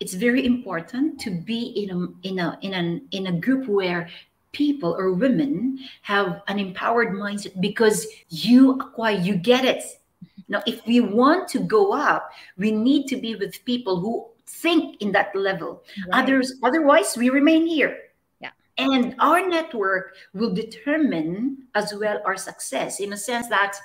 it's 0.00 0.14
very 0.14 0.44
important 0.44 1.20
to 1.20 1.30
be 1.30 1.62
in 1.84 1.90
a 1.90 2.26
in 2.26 2.40
a 2.40 2.58
in 2.62 2.74
an 2.74 3.06
in 3.12 3.28
a 3.28 3.32
group 3.32 3.68
where 3.68 4.08
people 4.52 4.94
or 4.96 5.12
women 5.12 5.78
have 6.02 6.42
an 6.48 6.58
empowered 6.58 7.10
mindset 7.10 7.60
because 7.60 8.06
you 8.28 8.72
acquire, 8.72 9.16
you 9.16 9.34
get 9.34 9.64
it. 9.64 9.82
Now, 10.48 10.62
if 10.66 10.86
we 10.86 11.00
want 11.00 11.48
to 11.48 11.60
go 11.60 11.92
up, 11.92 12.30
we 12.56 12.70
need 12.70 13.06
to 13.08 13.16
be 13.16 13.34
with 13.34 13.64
people 13.64 14.00
who 14.00 14.26
think 14.46 15.00
in 15.00 15.12
that 15.12 15.34
level. 15.34 15.82
Right. 16.08 16.22
Others, 16.22 16.54
otherwise, 16.62 17.16
we 17.16 17.30
remain 17.30 17.66
here. 17.66 17.96
Yeah. 18.40 18.50
And 18.76 19.14
our 19.18 19.48
network 19.48 20.14
will 20.34 20.52
determine 20.54 21.64
as 21.74 21.94
well 21.94 22.20
our 22.26 22.36
success 22.36 23.00
in 23.00 23.12
a 23.12 23.16
sense 23.16 23.48
that 23.48 23.76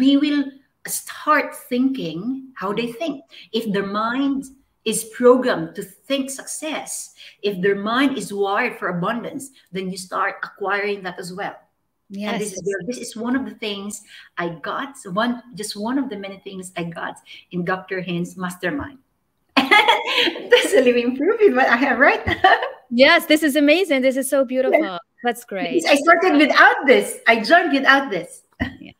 we 0.00 0.16
will 0.16 0.44
start 0.86 1.54
thinking 1.54 2.48
how 2.54 2.72
they 2.72 2.92
think. 2.92 3.24
If 3.52 3.72
their 3.72 3.86
mind 3.86 4.44
is 4.86 5.10
programmed 5.12 5.74
to 5.74 5.82
think 5.82 6.30
success, 6.30 7.12
if 7.42 7.60
their 7.60 7.74
mind 7.74 8.16
is 8.16 8.32
wired 8.32 8.78
for 8.78 8.88
abundance, 8.88 9.50
then 9.72 9.90
you 9.90 9.98
start 9.98 10.36
acquiring 10.42 11.02
that 11.02 11.18
as 11.18 11.34
well. 11.34 11.56
Yes. 12.08 12.32
And 12.32 12.40
this 12.40 12.52
is 12.52 12.62
this 12.86 12.98
is 12.98 13.16
one 13.16 13.34
of 13.34 13.44
the 13.44 13.56
things 13.56 14.02
I 14.38 14.50
got. 14.50 14.94
One 15.12 15.42
just 15.54 15.76
one 15.76 15.98
of 15.98 16.08
the 16.08 16.16
many 16.16 16.38
things 16.38 16.72
I 16.76 16.84
got 16.84 17.18
in 17.50 17.64
Dr. 17.64 18.00
Hynd's 18.00 18.36
mastermind. 18.36 18.98
That's 19.56 20.72
a 20.72 20.82
living 20.82 21.16
proof 21.16 21.40
in 21.40 21.56
what 21.56 21.66
I 21.66 21.76
have, 21.76 21.98
right? 21.98 22.22
yes, 22.90 23.26
this 23.26 23.42
is 23.42 23.56
amazing. 23.56 24.02
This 24.02 24.16
is 24.16 24.30
so 24.30 24.44
beautiful. 24.44 25.00
That's 25.24 25.44
great. 25.44 25.84
I 25.84 25.96
started 25.96 26.36
without 26.36 26.86
this. 26.86 27.18
I 27.26 27.40
joined 27.42 27.72
without 27.72 28.08
this. 28.08 28.42
yeah 28.78 28.92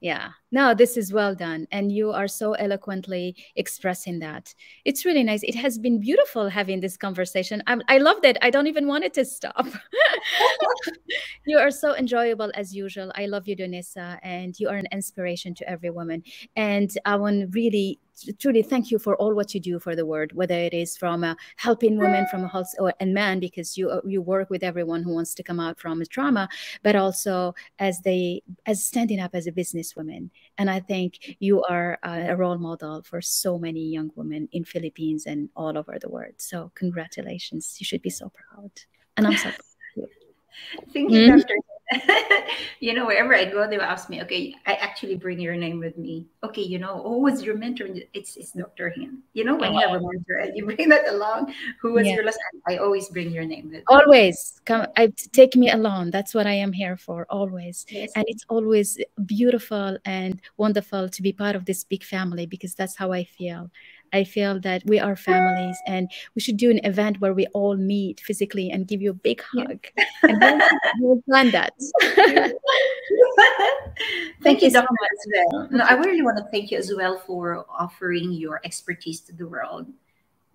yeah 0.00 0.30
no 0.50 0.74
this 0.74 0.96
is 0.96 1.12
well 1.12 1.34
done 1.34 1.66
and 1.72 1.92
you 1.92 2.10
are 2.10 2.28
so 2.28 2.52
eloquently 2.54 3.36
expressing 3.56 4.18
that. 4.20 4.54
It's 4.84 5.04
really 5.04 5.24
nice. 5.24 5.42
It 5.42 5.54
has 5.54 5.78
been 5.78 6.00
beautiful 6.00 6.48
having 6.48 6.80
this 6.80 6.96
conversation. 6.96 7.62
I'm, 7.66 7.82
i 7.88 7.98
loved 7.98 8.24
it. 8.24 8.36
I 8.42 8.50
don't 8.50 8.66
even 8.66 8.86
want 8.86 9.04
it 9.04 9.14
to 9.14 9.24
stop. 9.24 9.66
You 11.46 11.58
are 11.58 11.70
so 11.70 11.96
enjoyable 11.96 12.52
as 12.54 12.74
usual. 12.74 13.10
I 13.14 13.24
love 13.24 13.48
you 13.48 13.56
Donessa 13.56 14.18
and 14.22 14.58
you 14.60 14.68
are 14.68 14.76
an 14.76 14.86
inspiration 14.92 15.54
to 15.54 15.68
every 15.68 15.88
woman. 15.88 16.22
And 16.56 16.90
i 17.06 17.16
want 17.16 17.54
really 17.54 17.98
truly 18.38 18.62
thank 18.62 18.90
you 18.90 18.98
for 18.98 19.16
all 19.16 19.34
what 19.34 19.54
you 19.54 19.60
do 19.60 19.78
for 19.78 19.94
the 19.94 20.04
world, 20.04 20.32
whether 20.32 20.54
it 20.54 20.74
is 20.74 20.96
from 20.96 21.24
uh, 21.24 21.34
helping 21.56 21.96
women 21.96 22.26
from 22.30 22.44
a 22.44 22.48
house 22.48 22.74
or 22.78 22.92
and 23.00 23.14
men, 23.14 23.40
because 23.40 23.76
you 23.78 23.90
uh, 23.90 24.00
you 24.04 24.20
work 24.20 24.50
with 24.50 24.62
everyone 24.62 25.02
who 25.02 25.14
wants 25.14 25.34
to 25.34 25.42
come 25.42 25.60
out 25.60 25.78
from 25.78 26.00
a 26.00 26.06
trauma, 26.06 26.48
but 26.82 26.96
also 26.96 27.54
as 27.78 28.00
they 28.00 28.42
as 28.66 28.82
standing 28.82 29.20
up 29.20 29.30
as 29.34 29.46
a 29.46 29.52
businesswoman. 29.52 30.30
And 30.58 30.68
I 30.68 30.80
think 30.80 31.36
you 31.38 31.62
are 31.62 31.98
uh, 32.02 32.26
a 32.28 32.36
role 32.36 32.58
model 32.58 33.02
for 33.02 33.22
so 33.22 33.58
many 33.58 33.80
young 33.80 34.10
women 34.16 34.48
in 34.52 34.64
Philippines 34.64 35.24
and 35.26 35.48
all 35.54 35.78
over 35.78 35.98
the 36.00 36.08
world. 36.08 36.34
So 36.38 36.72
congratulations! 36.74 37.76
You 37.78 37.86
should 37.86 38.02
be 38.02 38.10
so 38.10 38.30
proud, 38.30 38.72
and 39.16 39.26
I'm 39.26 39.36
so 39.36 39.50
proud. 39.94 40.08
Thank 40.92 41.10
you, 41.10 41.20
mm 41.20 41.30
-hmm. 41.30 41.38
Dr. 41.38 41.77
you 42.80 42.92
know, 42.92 43.06
wherever 43.06 43.34
I 43.34 43.46
go, 43.46 43.68
they 43.68 43.78
will 43.78 43.84
ask 43.84 44.10
me, 44.10 44.22
okay, 44.22 44.54
I 44.66 44.74
actually 44.74 45.16
bring 45.16 45.40
your 45.40 45.56
name 45.56 45.78
with 45.78 45.96
me. 45.96 46.26
Okay, 46.44 46.62
you 46.62 46.78
know, 46.78 47.02
who 47.02 47.20
was 47.20 47.42
your 47.42 47.56
mentor? 47.56 47.88
It's 48.12 48.36
it's 48.36 48.52
Dr. 48.52 48.92
Hynd. 48.94 49.18
You 49.32 49.44
know, 49.44 49.56
when 49.56 49.72
you 49.72 49.80
have 49.80 49.96
a 49.96 50.00
mentor 50.00 50.36
and 50.36 50.56
you 50.56 50.66
bring 50.66 50.88
that 50.90 51.08
along, 51.08 51.54
who 51.80 51.92
was 51.92 52.06
yeah. 52.06 52.16
your 52.16 52.24
last? 52.24 52.38
I 52.66 52.76
always 52.76 53.08
bring 53.08 53.30
your 53.30 53.44
name 53.44 53.64
with 53.64 53.80
me. 53.80 53.84
Always. 53.88 54.60
Come 54.66 54.86
I 54.96 55.12
take 55.32 55.56
me 55.56 55.70
along. 55.70 56.10
That's 56.10 56.34
what 56.34 56.46
I 56.46 56.54
am 56.54 56.72
here 56.72 56.96
for, 56.96 57.26
always. 57.30 57.86
Yes. 57.88 58.12
And 58.14 58.24
it's 58.28 58.44
always 58.48 58.98
beautiful 59.24 59.96
and 60.04 60.40
wonderful 60.56 61.08
to 61.08 61.22
be 61.22 61.32
part 61.32 61.56
of 61.56 61.64
this 61.64 61.84
big 61.84 62.04
family 62.04 62.46
because 62.46 62.74
that's 62.74 62.96
how 62.96 63.12
I 63.12 63.24
feel. 63.24 63.70
I 64.12 64.24
feel 64.24 64.60
that 64.60 64.82
we 64.86 64.98
are 64.98 65.16
families 65.16 65.76
and 65.86 66.10
we 66.34 66.40
should 66.40 66.56
do 66.56 66.70
an 66.70 66.80
event 66.84 67.20
where 67.20 67.34
we 67.34 67.46
all 67.48 67.76
meet 67.76 68.20
physically 68.20 68.70
and 68.70 68.86
give 68.86 69.02
you 69.02 69.10
a 69.10 69.14
big 69.14 69.42
hug. 69.42 69.86
Yeah. 69.96 70.04
and 70.22 70.42
then 70.42 70.62
we'll 71.00 71.22
plan 71.22 71.50
that. 71.50 71.74
thank, 72.00 72.54
thank, 74.42 74.62
you, 74.62 74.70
so 74.70 74.80
much. 74.80 75.48
Well. 75.52 75.68
No, 75.70 75.84
I 75.84 75.94
really 75.94 76.22
want 76.22 76.38
to 76.38 76.44
thank 76.50 76.70
you 76.70 76.78
as 76.78 76.92
well 76.94 77.18
for 77.18 77.66
offering 77.68 78.32
your 78.32 78.60
expertise 78.64 79.20
to 79.22 79.34
the 79.34 79.46
world. 79.46 79.86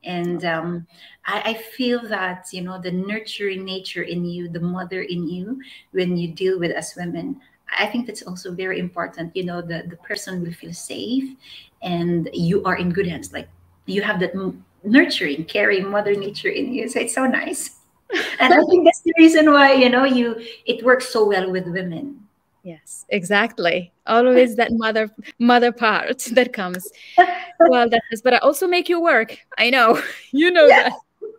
And 0.04 0.44
um, 0.44 0.88
I, 1.26 1.42
I 1.52 1.54
feel 1.54 2.02
that, 2.10 2.48
you 2.52 2.62
know, 2.62 2.80
the 2.80 2.92
nurturing 2.92 3.64
nature 3.64 4.04
in 4.04 4.26
you, 4.26 4.50
the 4.50 4.60
mother 4.60 5.02
in 5.02 5.28
you, 5.28 5.62
when 5.92 6.18
you 6.18 6.34
deal 6.34 6.60
with 6.60 6.76
us 6.76 6.96
women, 6.96 7.40
I 7.80 7.88
think 7.88 8.08
that's 8.08 8.24
also 8.24 8.54
very 8.54 8.80
important. 8.80 9.36
You 9.36 9.46
know, 9.46 9.62
the, 9.62 9.84
the 9.88 9.98
person 9.98 10.42
will 10.44 10.54
feel 10.54 10.74
safe 10.74 11.36
and 11.82 12.30
you 12.34 12.64
are 12.64 12.76
in 12.76 12.92
good 12.92 13.08
hands. 13.08 13.34
Like 13.34 13.50
you 13.86 14.02
have 14.02 14.20
that 14.22 14.34
nurturing, 14.84 15.46
caring 15.46 15.90
mother 15.90 16.16
nature 16.16 16.50
in 16.50 16.74
you. 16.74 16.90
So 16.90 17.00
it's 17.00 17.16
so 17.16 17.26
nice. 17.26 17.80
And 18.40 18.54
I 18.54 18.62
think 18.70 18.86
that's 18.86 19.02
the 19.02 19.14
reason 19.18 19.52
why, 19.52 19.74
you 19.74 19.90
know, 19.90 20.04
you 20.04 20.40
it 20.66 20.84
works 20.86 21.10
so 21.10 21.28
well 21.28 21.50
with 21.50 21.66
women. 21.68 22.28
Yes, 22.64 23.06
exactly. 23.10 23.92
Always 24.06 24.56
that 24.56 24.72
mother 24.72 25.10
mother 25.40 25.72
part 25.72 26.20
that 26.34 26.54
comes. 26.54 26.90
Well, 27.60 27.90
that 27.90 28.04
is, 28.12 28.22
but 28.22 28.36
I 28.36 28.38
also 28.38 28.68
make 28.68 28.88
you 28.88 29.02
work. 29.02 29.38
I 29.58 29.70
know. 29.70 30.02
You 30.32 30.52
know 30.52 30.68
yeah. 30.68 30.90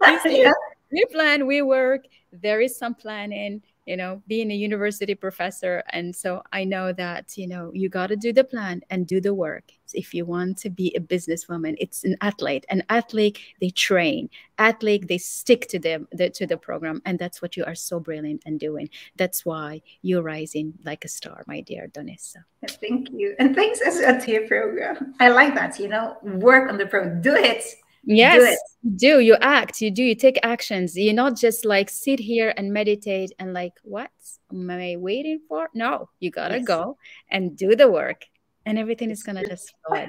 that. 0.01 0.21
yeah. 0.27 0.53
We 0.91 1.05
plan, 1.07 1.47
we 1.47 1.63
work. 1.63 2.07
There 2.33 2.61
is 2.61 2.77
some 2.77 2.95
planning 2.95 3.63
you 3.87 3.97
know 3.97 4.23
being 4.27 4.51
a 4.51 4.55
university 4.55 5.15
professor. 5.15 5.83
And 5.91 6.15
so 6.15 6.43
i 6.53 6.65
know 6.65 6.93
that 6.93 7.37
you 7.37 7.47
know 7.47 7.71
you 7.75 7.89
got 7.89 8.09
to 8.09 8.17
do 8.17 8.33
the 8.33 8.45
plan 8.45 8.83
and 8.91 9.07
do 9.07 9.21
the 9.21 9.35
work. 9.35 9.65
If 9.93 10.13
you 10.13 10.25
want 10.25 10.59
to 10.59 10.71
be 10.71 10.95
a 10.97 11.01
businesswoman 11.01 11.77
it's 11.79 12.05
an 12.05 12.17
athlete. 12.21 12.65
An 12.69 12.83
athlete 12.89 13.39
they 13.61 13.71
train. 13.71 14.31
Athlete 14.59 15.09
they 15.09 15.19
stick 15.19 15.69
to 15.69 15.79
the, 15.79 16.31
to 16.35 16.47
the 16.47 16.57
program. 16.57 17.03
And 17.05 17.19
that's 17.19 17.43
what 17.43 17.57
you 17.57 17.65
are 17.65 17.75
so 17.75 18.01
brilliant 18.01 18.43
and 18.47 18.59
doing. 18.59 18.89
That's 19.17 19.45
why 19.45 19.83
you're 20.03 20.23
rising 20.23 20.75
like 20.85 21.05
a 21.05 21.09
star 21.09 21.45
my 21.47 21.61
dear 21.61 21.89
donessa. 21.89 22.45
Thank 22.69 23.11
you. 23.11 23.35
And 23.39 23.55
thanks 23.55 23.81
as 23.83 23.99
a 23.99 24.31
your 24.31 24.49
program. 24.49 25.15
I 25.21 25.29
like 25.29 25.55
that 25.55 25.79
you 25.79 25.89
know 25.89 26.17
work 26.23 26.71
on 26.71 26.79
the 26.79 26.87
program 26.87 27.21
do 27.21 27.35
it 27.35 27.65
Yes, 28.07 28.59
do, 28.83 28.97
do, 28.97 29.21
you 29.21 29.37
act, 29.41 29.81
you 29.81 29.91
do, 29.91 30.03
you 30.03 30.15
take 30.15 30.39
actions. 30.43 30.97
You 30.97 31.13
not 31.13 31.37
just 31.37 31.65
like 31.65 31.89
sit 31.89 32.19
here 32.19 32.53
and 32.57 32.73
meditate 32.73 33.33
and 33.39 33.53
like, 33.53 33.73
what 33.83 34.11
am 34.53 34.71
I 34.71 34.97
waiting 34.99 35.41
for? 35.49 35.69
No, 35.75 36.09
you 36.21 36.31
gotta 36.31 36.59
yes. 36.59 36.65
go 36.65 36.97
and 37.31 37.57
do 37.57 37.75
the 37.75 37.91
work, 37.91 38.25
and 38.67 38.79
everything 38.79 39.11
is 39.11 39.23
gonna 39.23 39.47
just 39.47 39.73
flow. 39.89 40.07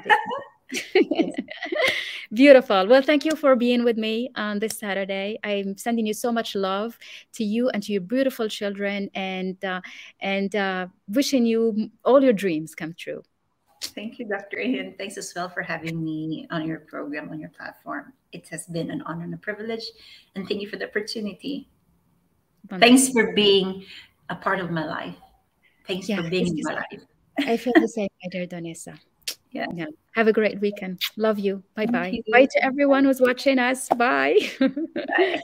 Beautiful. 2.34 2.88
Well, 2.88 3.02
thank 3.02 3.24
you 3.24 3.36
for 3.36 3.56
being 3.56 3.84
with 3.84 3.98
me 3.98 4.32
on 4.36 4.60
this 4.60 4.80
Saturday. 4.80 5.38
I'm 5.44 5.78
sending 5.78 6.06
you 6.06 6.14
so 6.14 6.32
much 6.32 6.56
love 6.56 6.98
to 7.34 7.44
you 7.44 7.70
and 7.70 7.84
to 7.84 7.92
your 7.92 8.02
beautiful 8.02 8.50
children, 8.50 9.10
and 9.14 9.64
uh, 9.64 9.82
and 10.20 10.56
uh, 10.56 10.88
wishing 11.08 11.46
you 11.46 11.92
all 12.04 12.22
your 12.24 12.34
dreams 12.34 12.76
come 12.76 12.94
true. 12.98 13.24
Thank 13.96 14.20
you, 14.20 14.26
Dr. 14.28 14.62
Hynd. 14.62 14.98
Thanks 14.98 15.18
as 15.18 15.34
well 15.34 15.48
for 15.48 15.62
having 15.62 16.04
me 16.04 16.48
on 16.52 16.68
your 16.68 16.80
program, 16.80 17.30
on 17.30 17.40
your 17.40 17.50
platform. 17.50 18.12
It 18.34 18.48
has 18.50 18.68
been 18.68 18.92
an 18.92 19.02
honor 19.04 19.24
and 19.24 19.34
a 19.34 19.38
privilege. 19.38 19.86
And 20.36 20.48
thank 20.48 20.62
you 20.62 20.68
for 20.68 20.76
the 20.76 20.86
opportunity. 20.86 21.70
Thanks 22.70 23.10
for 23.10 23.34
being 23.34 23.86
a 24.30 24.36
part 24.36 24.60
of 24.60 24.70
my 24.70 24.86
life. 24.86 25.16
Thanks 25.88 26.10
yeah, 26.10 26.22
for 26.22 26.30
being 26.30 26.48
in 26.48 26.60
my 26.64 26.74
life. 26.74 27.02
I 27.40 27.58
feel 27.58 27.74
the 27.76 27.88
same, 27.88 28.10
my 28.24 28.30
dear 28.30 28.46
Donessa. 28.46 29.00
Yeah. 29.52 29.68
yeah. 29.74 29.86
Have 30.16 30.28
a 30.28 30.34
great 30.34 30.60
weekend. 30.60 31.00
Love 31.16 31.40
you. 31.40 31.64
Bye 31.76 31.86
bye. 31.86 32.20
Bye 32.30 32.46
to 32.52 32.66
everyone 32.66 33.06
who's 33.06 33.22
watching 33.22 33.58
us. 33.58 33.88
Bye. 33.88 34.38
bye. 34.60 35.42